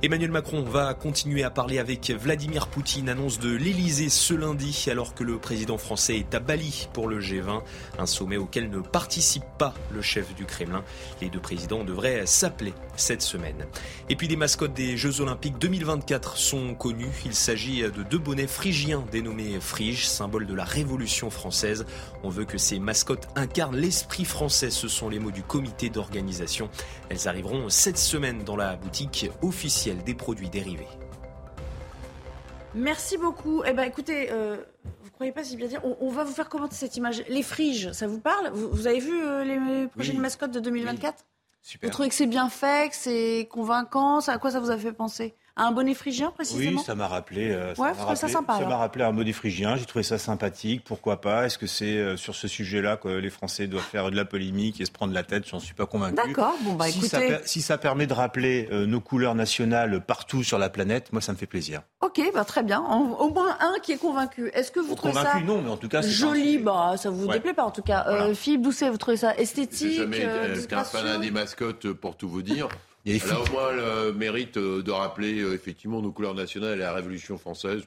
[0.00, 5.12] Emmanuel Macron va continuer à parler avec Vladimir Poutine, annonce de l'Elysée ce lundi, alors
[5.12, 7.62] que le président français est à Bali pour le G20,
[7.98, 10.84] un sommet auquel ne participe pas le chef du Kremlin.
[11.20, 13.66] Les deux présidents devraient s'appeler cette semaine.
[14.08, 17.10] Et puis les mascottes des Jeux Olympiques 2024 sont connus.
[17.24, 21.86] Il s'agit de deux bonnets phrygiens dénommés Frige, symbole de la Révolution française.
[22.22, 24.70] On veut que ces mascottes incarnent l'esprit français.
[24.70, 26.70] Ce sont les mots du comité d'organisation.
[27.08, 30.86] Elles arriveront cette semaine dans la boutique officielle des produits dérivés.
[32.74, 33.62] Merci beaucoup.
[33.64, 34.58] Eh ben, écoutez, euh,
[35.02, 37.24] vous croyez pas si bien dire, on, va vous faire commenter cette image.
[37.28, 38.50] Les friges, ça vous parle?
[38.52, 41.24] Vous, avez vu euh, les prochaines mascottes de 2024
[41.60, 41.88] Super.
[41.88, 44.20] Vous trouvez que c'est bien fait, que c'est convaincant?
[44.20, 45.34] À quoi ça vous a fait penser?
[45.58, 47.50] Un bonnet phrygien précisément Oui, ça m'a rappelé.
[47.50, 48.58] Euh, ça m'a ça sympa.
[48.58, 49.76] Ça m'a rappelé un bonnet phrygien.
[49.76, 50.82] J'ai trouvé ça sympathique.
[50.84, 51.46] Pourquoi pas?
[51.46, 54.80] Est-ce que c'est euh, sur ce sujet-là que les Français doivent faire de la polémique
[54.80, 55.46] et se prendre la tête?
[55.48, 56.14] J'en suis pas convaincu.
[56.14, 56.54] D'accord.
[56.62, 57.30] Bon bah si écoutez.
[57.30, 61.20] Ça, si ça permet de rappeler euh, nos couleurs nationales partout sur la planète, moi
[61.20, 61.82] ça me fait plaisir.
[62.00, 62.80] Ok, bah très bien.
[62.80, 64.50] au moins un qui est convaincu.
[64.54, 66.58] Est-ce que vous trouvez convaincu, ça non, mais en tout cas joli?
[66.58, 68.32] Bah ça vous déplaît pas en tout cas.
[68.34, 70.18] Philippe Doucet, vous trouvez ça esthétique J'ai jamais
[70.62, 72.68] été un fan des mascottes pour tout vous dire.
[73.08, 76.82] Elle a au moins le mérite euh, de rappeler euh, effectivement nos couleurs nationales et
[76.82, 77.82] la Révolution française.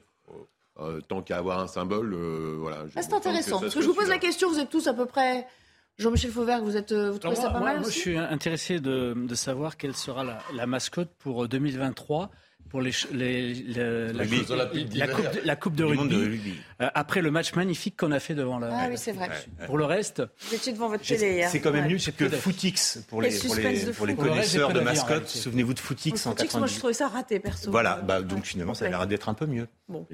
[0.80, 2.14] Euh, tant qu'à avoir un symbole,
[2.58, 2.84] voilà.
[2.96, 3.60] Ah, c'est intéressant.
[3.60, 5.46] parce que je vous pose la question, vous êtes tous à peu près.
[5.98, 9.12] Jean-Michel Fauvert, vous, êtes, vous trouvez ça pas mal moi, aussi Je suis intéressé de,
[9.14, 12.30] de, savoir quelle sera la, la mascotte pour 2023
[12.68, 17.98] pour les, les, la, coupe, de, la, coupe, de, rugby, euh, après le match magnifique
[17.98, 18.68] qu'on a fait devant la.
[18.72, 19.28] Ah oui, c'est vrai.
[19.66, 20.22] Pour le reste.
[20.48, 23.54] Vous étiez devant votre télé C'est quand même mieux, c'est que Footix pour les, pour
[23.56, 25.28] les, pour les connaisseurs de mascottes.
[25.28, 26.58] Souvenez-vous de Footix en 90.
[26.58, 27.70] Moi, je trouvais ça raté, perso.
[27.70, 29.68] Voilà, bah, donc finalement, ça a l'air d'être un peu mieux.
[29.88, 30.06] Bon.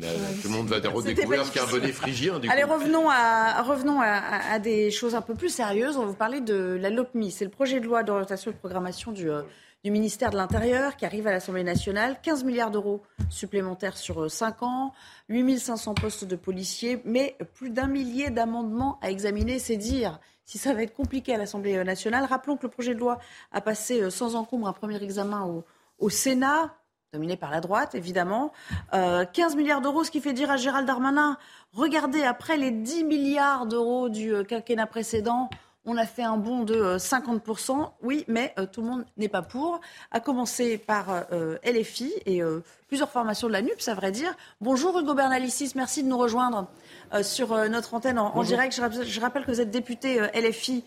[0.42, 2.40] tout le monde va redécouvrir ce qu'est un bonnet phrygien.
[2.48, 5.96] Allez, revenons, à, revenons à, des choses un peu plus sérieuses.
[5.96, 7.30] On va vous parler de la LOPMI.
[7.30, 9.42] C'est le projet de loi d'orientation et de programmation du, euh,
[9.84, 12.16] du ministère de l'Intérieur qui arrive à l'Assemblée nationale.
[12.22, 14.92] 15 milliards d'euros supplémentaires sur 5 ans,
[15.28, 20.72] 8500 postes de policiers, mais plus d'un millier d'amendements à examiner, c'est dire si ça
[20.72, 22.24] va être compliqué à l'Assemblée nationale.
[22.24, 23.18] Rappelons que le projet de loi
[23.52, 25.62] a passé sans encombre un premier examen
[25.98, 26.74] au, Sénat
[27.12, 28.52] dominé par la droite, évidemment.
[28.92, 31.38] 15 euh, milliards d'euros, ce qui fait dire à Gérald Darmanin,
[31.72, 35.48] regardez, après les 10 milliards d'euros du euh, quinquennat précédent,
[35.88, 37.80] on a fait un bond de 50%.
[37.80, 39.80] Euh, oui, mais tout le monde n'est pas pour.
[40.10, 41.26] À commencer par
[41.64, 42.42] LFI et
[42.86, 44.34] plusieurs formations de la NUPS, à vrai dire.
[44.60, 46.68] Bonjour Hugo Bernalicis, merci de nous rejoindre.
[47.14, 48.74] Euh, sur euh, notre antenne en, direct.
[48.74, 50.84] Je, rappelle que vous êtes député euh, LFI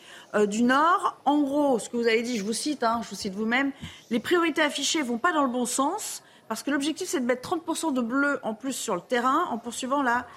[0.47, 1.19] du Nord.
[1.25, 3.71] En gros, ce que vous avez dit, je vous cite, hein, je vous cite vous-même,
[4.11, 7.57] les priorités affichées vont pas dans le bon sens parce que l'objectif c'est de mettre
[7.57, 10.27] 30% de bleu en plus sur le terrain en poursuivant la,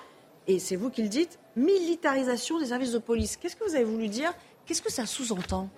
[0.47, 3.37] et c'est vous qui le dites, militarisation des services de police.
[3.37, 4.33] Qu'est-ce que vous avez voulu dire
[4.67, 5.69] Qu'est-ce que ça sous-entend?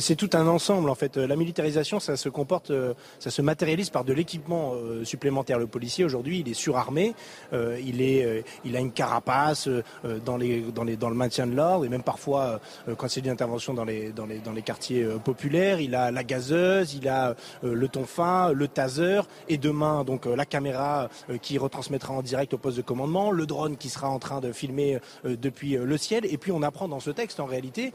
[0.00, 1.16] C'est tout un ensemble en fait.
[1.16, 5.58] La militarisation, ça se comporte, euh, ça se matérialise par de l'équipement euh, supplémentaire.
[5.58, 7.14] Le policier aujourd'hui, il est surarmé,
[7.52, 9.68] euh, il est, il a une carapace
[10.24, 12.60] dans les, dans les, dans le maintien de l'ordre et même parfois
[12.96, 16.24] quand c'est une intervention dans les, dans les, dans les quartiers populaires, il a la
[16.24, 21.08] gazeuse, il a le tonfa, le taser et demain donc la caméra
[21.42, 24.52] qui retransmettra en direct au poste de commandement, le drone qui sera en train de
[24.52, 26.24] filmer depuis le ciel.
[26.26, 27.92] Et puis on apprend dans ce texte en réalité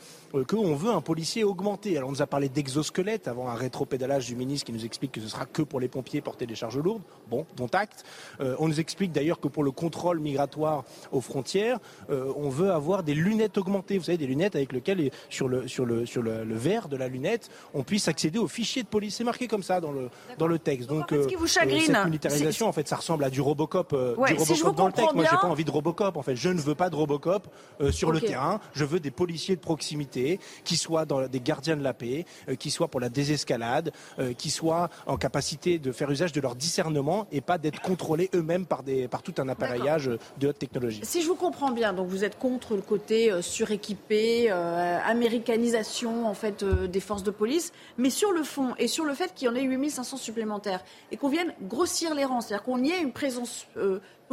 [0.47, 4.35] qu'on veut un policier augmenté alors on nous a parlé d'exosquelette avant un rétropédalage du
[4.35, 7.01] ministre qui nous explique que ce sera que pour les pompiers porter des charges lourdes.
[7.29, 8.03] Bon, dont acte.
[8.39, 11.79] Euh, on nous explique d'ailleurs que pour le contrôle migratoire aux frontières,
[12.09, 13.97] euh, on veut avoir des lunettes augmentées.
[13.97, 17.07] Vous savez, des lunettes avec lesquelles, sur le, sur le, sur le, verre de la
[17.07, 19.15] lunette, on puisse accéder aux fichiers de police.
[19.15, 20.89] C'est marqué comme ça dans le, dans le texte.
[20.89, 23.29] Donc, en fait, ce qui vous euh, chagrine, cette militarisation, en fait, ça ressemble à
[23.29, 25.13] du Robocop, du Robocop dans le texte.
[25.13, 26.17] Moi, j'ai pas envie de Robocop.
[26.17, 27.47] En fait, je ne veux pas de Robocop
[27.91, 28.59] sur le terrain.
[28.73, 32.55] Je veux des policiers de proximité qui soient dans des gardiens de la paix, euh,
[32.55, 36.55] qui soient pour la désescalade, euh, qui soient en capacité de faire usage de leur
[36.55, 40.09] discernement et pas d'être contrôlés eux-mêmes par, par tout un appareillage
[40.39, 41.01] de haute technologie.
[41.03, 46.33] Si je vous comprends bien, donc vous êtes contre le côté euh, suréquipé, américanisation en
[46.33, 49.49] fait des forces de police, mais sur le fond et sur le fait qu'il y
[49.49, 53.11] en ait 8500 supplémentaires et qu'on vienne grossir les rangs, c'est-à-dire qu'on y ait une
[53.11, 53.67] présence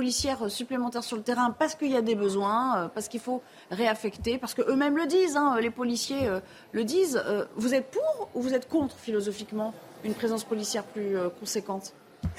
[0.01, 4.39] policière supplémentaire sur le terrain parce qu'il y a des besoins, parce qu'il faut réaffecter,
[4.39, 6.41] parce qu'eux-mêmes le disent, hein, les policiers euh,
[6.73, 7.23] le disent.
[7.27, 11.93] Euh, vous êtes pour ou vous êtes contre, philosophiquement, une présence policière plus euh, conséquente?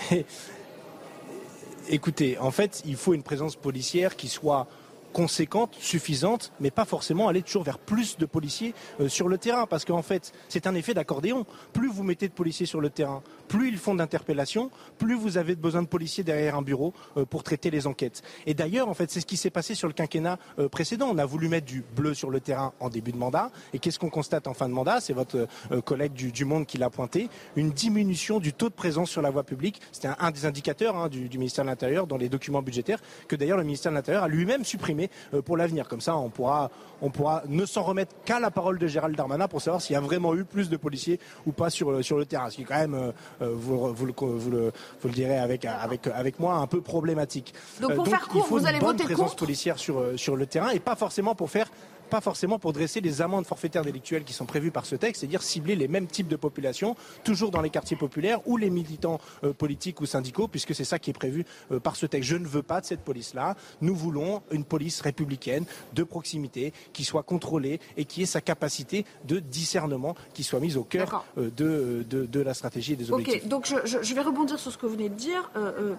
[1.87, 4.65] Écoutez, en fait, il faut une présence policière qui soit
[5.13, 8.73] conséquente, suffisante, mais pas forcément aller toujours vers plus de policiers
[9.07, 11.45] sur le terrain, parce qu'en fait, c'est un effet d'accordéon.
[11.73, 13.21] Plus vous mettez de policiers sur le terrain,
[13.51, 17.43] plus ils font d'interpellations, plus vous avez besoin de policiers derrière un bureau euh, pour
[17.43, 18.23] traiter les enquêtes.
[18.45, 21.09] Et d'ailleurs, en fait, c'est ce qui s'est passé sur le quinquennat euh, précédent.
[21.11, 23.51] On a voulu mettre du bleu sur le terrain en début de mandat.
[23.73, 25.01] Et qu'est-ce qu'on constate en fin de mandat?
[25.01, 27.29] C'est votre euh, collègue du, Monde qui l'a pointé.
[27.57, 29.81] Une diminution du taux de présence sur la voie publique.
[29.91, 33.57] C'était un, des indicateurs hein, du, ministère de l'Intérieur dans les documents budgétaires que d'ailleurs
[33.57, 35.09] le ministère de l'Intérieur a lui-même supprimé
[35.45, 35.87] pour l'avenir.
[35.87, 36.71] Comme ça, on pourra,
[37.01, 39.97] on pourra ne s'en remettre qu'à la parole de Gérald Darmanin pour savoir s'il y
[39.97, 42.49] a vraiment eu plus de policiers ou pas sur, sur le terrain.
[42.49, 43.13] Ce qui quand même
[43.49, 44.71] vous, vous, le, vous, le,
[45.01, 47.53] vous, le, direz avec, avec, avec moi, un peu problématique.
[47.79, 50.17] Donc pour euh, faire court, il faut vous allez une bonne présence policière sur, euh,
[50.17, 51.69] sur le terrain et pas forcément pour faire
[52.11, 55.41] pas forcément pour dresser les amendes forfaitaires délictuelles qui sont prévues par ce texte, c'est-à-dire
[55.41, 59.19] cibler les mêmes types de populations, toujours dans les quartiers populaires ou les militants
[59.57, 61.45] politiques ou syndicaux, puisque c'est ça qui est prévu
[61.81, 62.29] par ce texte.
[62.29, 63.55] Je ne veux pas de cette police-là.
[63.79, 69.05] Nous voulons une police républicaine de proximité qui soit contrôlée et qui ait sa capacité
[69.25, 73.43] de discernement qui soit mise au cœur de, de, la stratégie et des objectifs.
[73.43, 75.49] Ok, donc je, vais rebondir sur ce que vous venez de dire.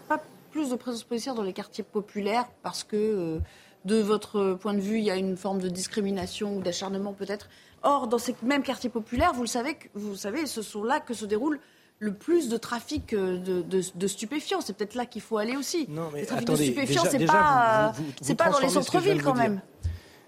[0.08, 3.40] pas plus de présence policière dans les quartiers populaires parce que
[3.84, 7.48] de votre point de vue, il y a une forme de discrimination ou d'acharnement peut-être.
[7.82, 11.14] Or, dans ces mêmes quartiers populaires, vous le savez, vous savez, ce sont là que
[11.14, 11.58] se déroule
[11.98, 14.60] le plus de trafic euh, de, stupéfiants.
[14.60, 15.86] C'est peut-être là qu'il faut aller aussi.
[15.88, 17.92] Non, mais le trafic de stupéfiants, c'est pas,
[18.36, 19.60] pas dans les centres-villes quand même.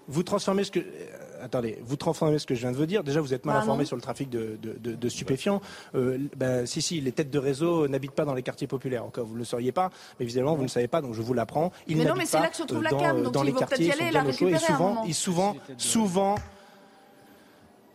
[0.07, 0.79] Vous transformez ce que
[1.45, 3.03] attendez, vous transformez ce que je viens de vous dire.
[3.03, 5.61] Déjà, vous êtes mal bah informé sur le trafic de, stupéfiants.
[5.93, 9.05] Euh, ben, si, si, les têtes de réseau n'habitent pas dans les quartiers populaires.
[9.05, 11.21] Encore, vous ne le sauriez pas, mais évidemment, vous ne le savez pas, donc je
[11.21, 11.71] vous l'apprends.
[11.87, 13.87] Ils mais non, mais c'est là que se trouve la cam, donc dans les quartiers,
[13.87, 16.35] y aller, la récupérer et souvent, souvent, souvent,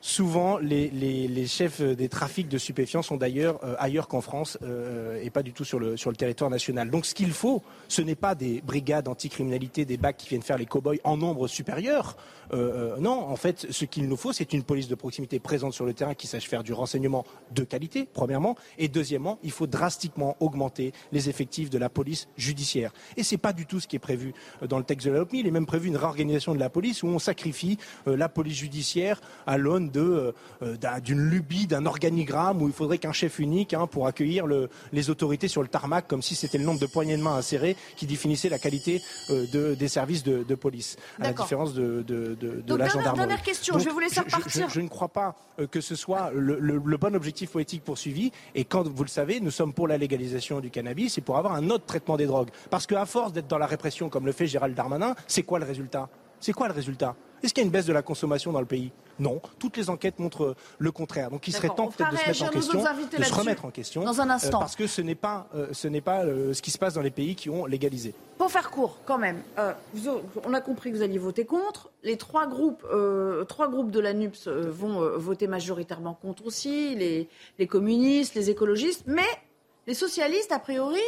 [0.02, 5.28] Souvent, les, chefs des trafics de stupéfiants sont d'ailleurs euh, ailleurs qu'en France euh, et
[5.28, 6.90] pas du tout sur le, territoire national.
[6.90, 10.56] Donc ce qu'il faut, ce n'est pas des brigades anticriminalité, des bacs qui viennent faire
[10.56, 12.16] les cow-boys en nombre supérieur.
[12.54, 15.84] Euh, non, en fait, ce qu'il nous faut, c'est une police de proximité présente sur
[15.84, 18.56] le terrain qui sache faire du renseignement de qualité, premièrement.
[18.78, 22.92] Et deuxièmement, il faut drastiquement augmenter les effectifs de la police judiciaire.
[23.18, 24.32] Et ce n'est pas du tout ce qui est prévu
[24.66, 25.40] dans le texte de la LOPMI.
[25.40, 27.76] Il est même prévu une réorganisation de la police où on sacrifie
[28.06, 30.34] la police judiciaire à l'aune de
[31.02, 35.10] d'une lubie, d'un organigramme où il faudrait qu'un chef unique hein, pour accueillir le, les
[35.10, 38.06] autorités sur le tarmac, comme si c'était le nombre de poignées de main insérées qui
[38.06, 42.74] définissait la qualité de, des services de, de police, à la différence de, de, de,
[42.74, 43.26] la gendarmerie.
[43.26, 44.68] Dernière question, je vais vous laisser repartir.
[44.68, 45.36] Je, je, ne crois pas
[45.70, 48.32] que ce soit le, le, le bon objectif politique poursuivi.
[48.54, 51.54] Et quand, vous le savez, nous sommes pour la légalisation du cannabis et pour avoir
[51.54, 52.50] un autre traitement des drogues.
[52.70, 55.66] Parce qu'à force d'être dans la répression, comme le fait Gérald Darmanin, c'est quoi le
[55.66, 56.08] résultat?
[56.40, 57.14] C'est quoi le résultat?
[57.42, 58.92] Est-ce qu'il y a une baisse de la consommation dans le pays?
[59.18, 61.30] Non, toutes les enquêtes montrent le contraire.
[61.30, 62.80] Donc il serait temps peut-être de se mettre en question,
[63.18, 66.00] de se remettre en question, dans un instant, parce que ce n'est pas, ce n'est
[66.00, 68.14] pas ce qui se passe dans les pays qui ont légalisé.
[68.38, 69.42] Pour faire court, quand même,
[70.46, 71.90] on a compris que vous alliez voter contre.
[72.02, 72.86] Les trois groupes,
[73.48, 77.28] trois groupes de la NUPS vont voter majoritairement contre aussi, les,
[77.58, 79.28] les communistes, les écologistes, mais
[79.86, 81.00] les socialistes, a priori,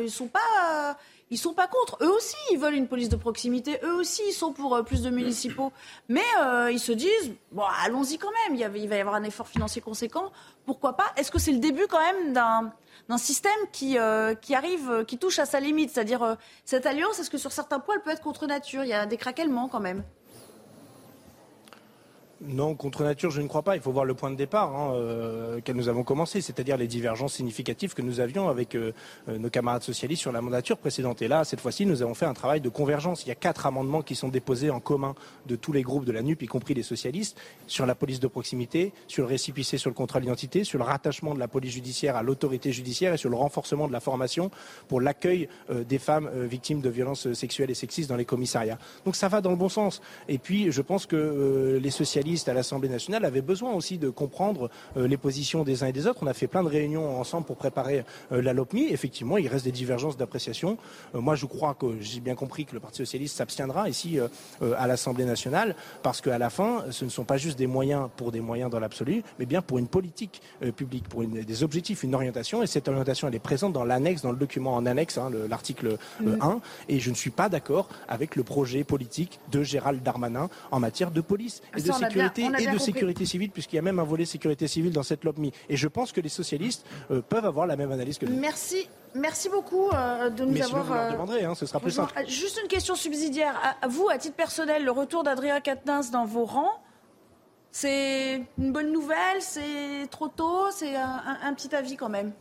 [0.00, 0.96] ils sont pas
[1.30, 1.98] ils sont pas contre.
[2.00, 3.78] Eux aussi, ils veulent une police de proximité.
[3.82, 5.72] Eux aussi, ils sont pour euh, plus de municipaux.
[6.08, 8.56] Mais euh, ils se disent, bon, allons-y quand même.
[8.56, 10.32] Il, il, va y avoir un effort financier conséquent.
[10.64, 11.12] Pourquoi pas?
[11.16, 12.72] Est-ce que c'est le début quand même d'un
[13.08, 15.90] d'un système qui, euh, qui arrive, qui touche à sa limite?
[15.90, 18.84] C'est-à-dire, cette alliance, est-ce que sur certains points, elle peut être contre nature?
[18.84, 20.04] Il y a des craquements quand même.
[22.40, 23.74] Non, contre nature, je ne crois pas.
[23.74, 26.86] Il faut voir le point de départ hein, euh, que nous avons commencé, c'est-à-dire les
[26.86, 28.92] divergences significatives que nous avions avec euh,
[29.28, 31.20] euh, nos camarades socialistes sur la mandature précédente.
[31.20, 33.24] Et là, cette fois-ci, nous avons fait un travail de convergence.
[33.24, 35.16] Il y a quatre amendements qui sont déposés en commun
[35.46, 37.36] de tous les groupes de la NUP, y compris les socialistes,
[37.66, 41.34] sur la police de proximité, sur le récipicé sur le contrat d'identité, sur le rattachement
[41.34, 44.52] de la police judiciaire à l'autorité judiciaire et sur le renforcement de la formation
[44.86, 48.78] pour l'accueil des femmes victimes de violences sexuelles et sexistes dans les commissariats.
[49.04, 50.00] Donc ça va dans le bon sens.
[50.28, 54.70] Et puis, je pense que les socialistes à l'Assemblée nationale avaient besoin aussi de comprendre
[54.96, 56.20] euh, les positions des uns et des autres.
[56.22, 58.88] On a fait plein de réunions ensemble pour préparer euh, la LOPMI.
[58.90, 60.76] Effectivement, il reste des divergences d'appréciation.
[61.14, 64.18] Euh, moi, je crois que j'ai bien compris que le Parti socialiste s'abstiendra ici
[64.60, 68.32] à l'Assemblée nationale parce qu'à la fin, ce ne sont pas juste des moyens pour
[68.32, 70.42] des moyens dans l'absolu, mais bien pour une politique
[70.76, 72.62] publique, pour des objectifs, une orientation.
[72.62, 75.98] Et cette orientation, elle est présente dans l'annexe, dans le document en annexe, hein, l'article
[76.20, 76.24] 1.
[76.24, 76.60] Mm.
[76.88, 81.10] Et je ne suis pas d'accord avec le projet politique de Gérald Darmanin en matière
[81.10, 84.24] de police et de sécurité et de sécurité civile, puisqu'il y a même un volet
[84.24, 85.52] sécurité civile dans cette LOPMI.
[85.68, 88.38] Et je pense que les socialistes euh, peuvent avoir la même analyse que nous.
[88.38, 88.88] Merci.
[89.14, 90.84] Merci beaucoup euh, de nous Mais avoir.
[90.84, 92.12] Vous leur demanderez, hein, ce sera plus simple.
[92.26, 93.54] Juste une question subsidiaire.
[93.80, 96.82] À vous, à titre personnel, le retour d'Adrien Quatennens dans vos rangs,
[97.70, 102.32] c'est une bonne nouvelle C'est trop tôt C'est un petit avis quand même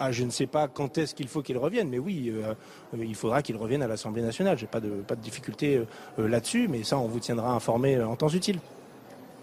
[0.00, 2.54] ah, je ne sais pas quand est-ce qu'il faut qu'il revienne, mais oui, euh,
[2.96, 4.56] il faudra qu'il revienne à l'Assemblée nationale.
[4.56, 5.86] Je n'ai pas de, pas de difficulté
[6.18, 8.58] euh, là-dessus, mais ça, on vous tiendra informé euh, en temps utile.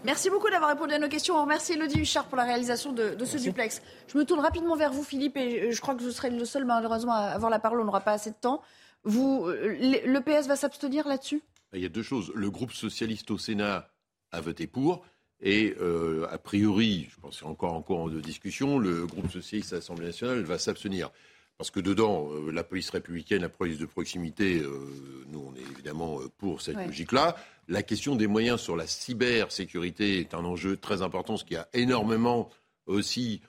[0.03, 1.35] Merci beaucoup d'avoir répondu à nos questions.
[1.35, 3.83] On remercie Elodie Huchard pour la réalisation de, ce duplex.
[4.07, 6.65] Je me tourne rapidement vers vous, Philippe, et je crois que je serai le seul,
[6.65, 7.79] malheureusement, à avoir la parole.
[7.81, 8.61] On n'aura pas assez de temps.
[9.03, 11.43] Vous, le PS va s'abstenir là-dessus?
[11.73, 12.31] Il y a deux choses.
[12.33, 13.89] Le groupe socialiste au Sénat
[14.31, 15.03] a voté pour.
[15.41, 19.05] Et euh, a priori, je pense qu'il y a encore en cours de discussion, le
[19.05, 21.11] groupe socialiste à l'Assemblée nationale va s'abstenir.
[21.57, 25.71] Parce que dedans, euh, la police républicaine, la police de proximité, euh, nous, on est
[25.71, 27.35] évidemment pour cette logique-là.
[27.67, 31.59] La question des moyens sur la cybersécurité est un enjeu très important, parce qu'il y
[31.59, 32.49] a énormément
[32.85, 33.41] aussi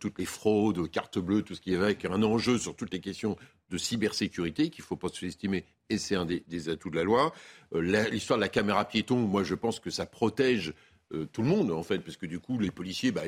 [0.00, 3.00] toutes les fraudes, cartes bleues, tout ce qui est avec un enjeu sur toutes les
[3.00, 3.38] questions
[3.70, 7.04] de cybersécurité qu'il ne faut pas sous-estimer, et c'est un des, des, atouts de la
[7.04, 7.32] loi.
[7.72, 10.74] L'histoire de la caméra piéton, moi je pense que ça protège
[11.12, 13.22] euh, tout le monde, en fait, parce que du coup, les policiers, bah,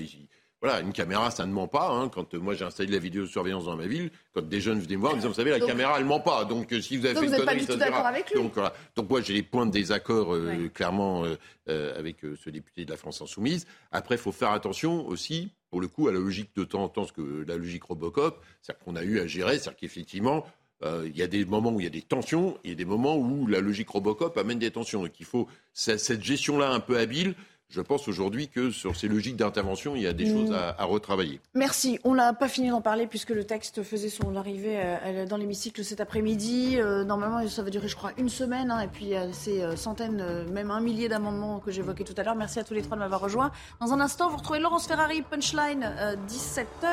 [0.61, 1.89] voilà, une caméra, ça ne ment pas.
[1.91, 2.09] Hein.
[2.09, 5.01] Quand euh, moi j'ai installé la vidéosurveillance dans ma ville, quand des jeunes venaient me
[5.03, 6.45] voir, ils me disaient, vous savez, la caméra, elle ment pas.
[6.45, 8.75] Donc euh, si vous avez fait une connerie, ça se Donc, voilà.
[8.97, 10.37] Donc moi j'ai les points de désaccord
[10.75, 11.25] clairement
[11.67, 13.67] avec ce député de la France Insoumise.
[13.93, 16.89] Après, il faut faire attention aussi, pour le coup, à la logique de temps en
[16.89, 20.45] temps, ce que la logique Robocop, c'est-à-dire qu'on a eu à gérer, c'est-à-dire qu'effectivement,
[20.83, 22.85] il y a des moments où il y a des tensions, il y a des
[22.85, 25.03] moments où la logique Robocop amène des tensions.
[25.03, 27.37] Donc il faut cette gestion-là un peu habile
[27.71, 31.41] je pense aujourd'hui que sur ces logiques d'intervention, il y a des choses à, retravailler.
[31.55, 31.99] Merci.
[32.03, 35.85] On n'a pas fini d'en parler puisque le texte faisait son arrivée euh, dans l'hémicycle
[35.85, 36.79] cet après-midi.
[36.79, 38.71] Euh, normalement, ça va durer, je crois, une semaine.
[38.71, 42.05] Hein, et puis, il y a ces euh, centaines, même un millier d'amendements que j'évoquais
[42.05, 42.37] tout à l'heure.
[42.37, 43.51] Merci à tous les trois de m'avoir rejoint.
[43.81, 45.93] Dans un instant, vous retrouvez Laurence Ferrari, Punchline,
[46.27, 46.89] 17h.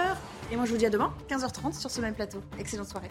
[0.51, 2.41] Et moi, je vous dis à demain, 15h30, sur ce même plateau.
[2.59, 3.09] Excellente soirée.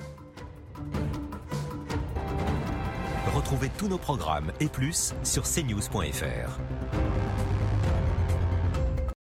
[3.34, 6.60] Retrouvez tous nos programmes et plus sur cnews.fr.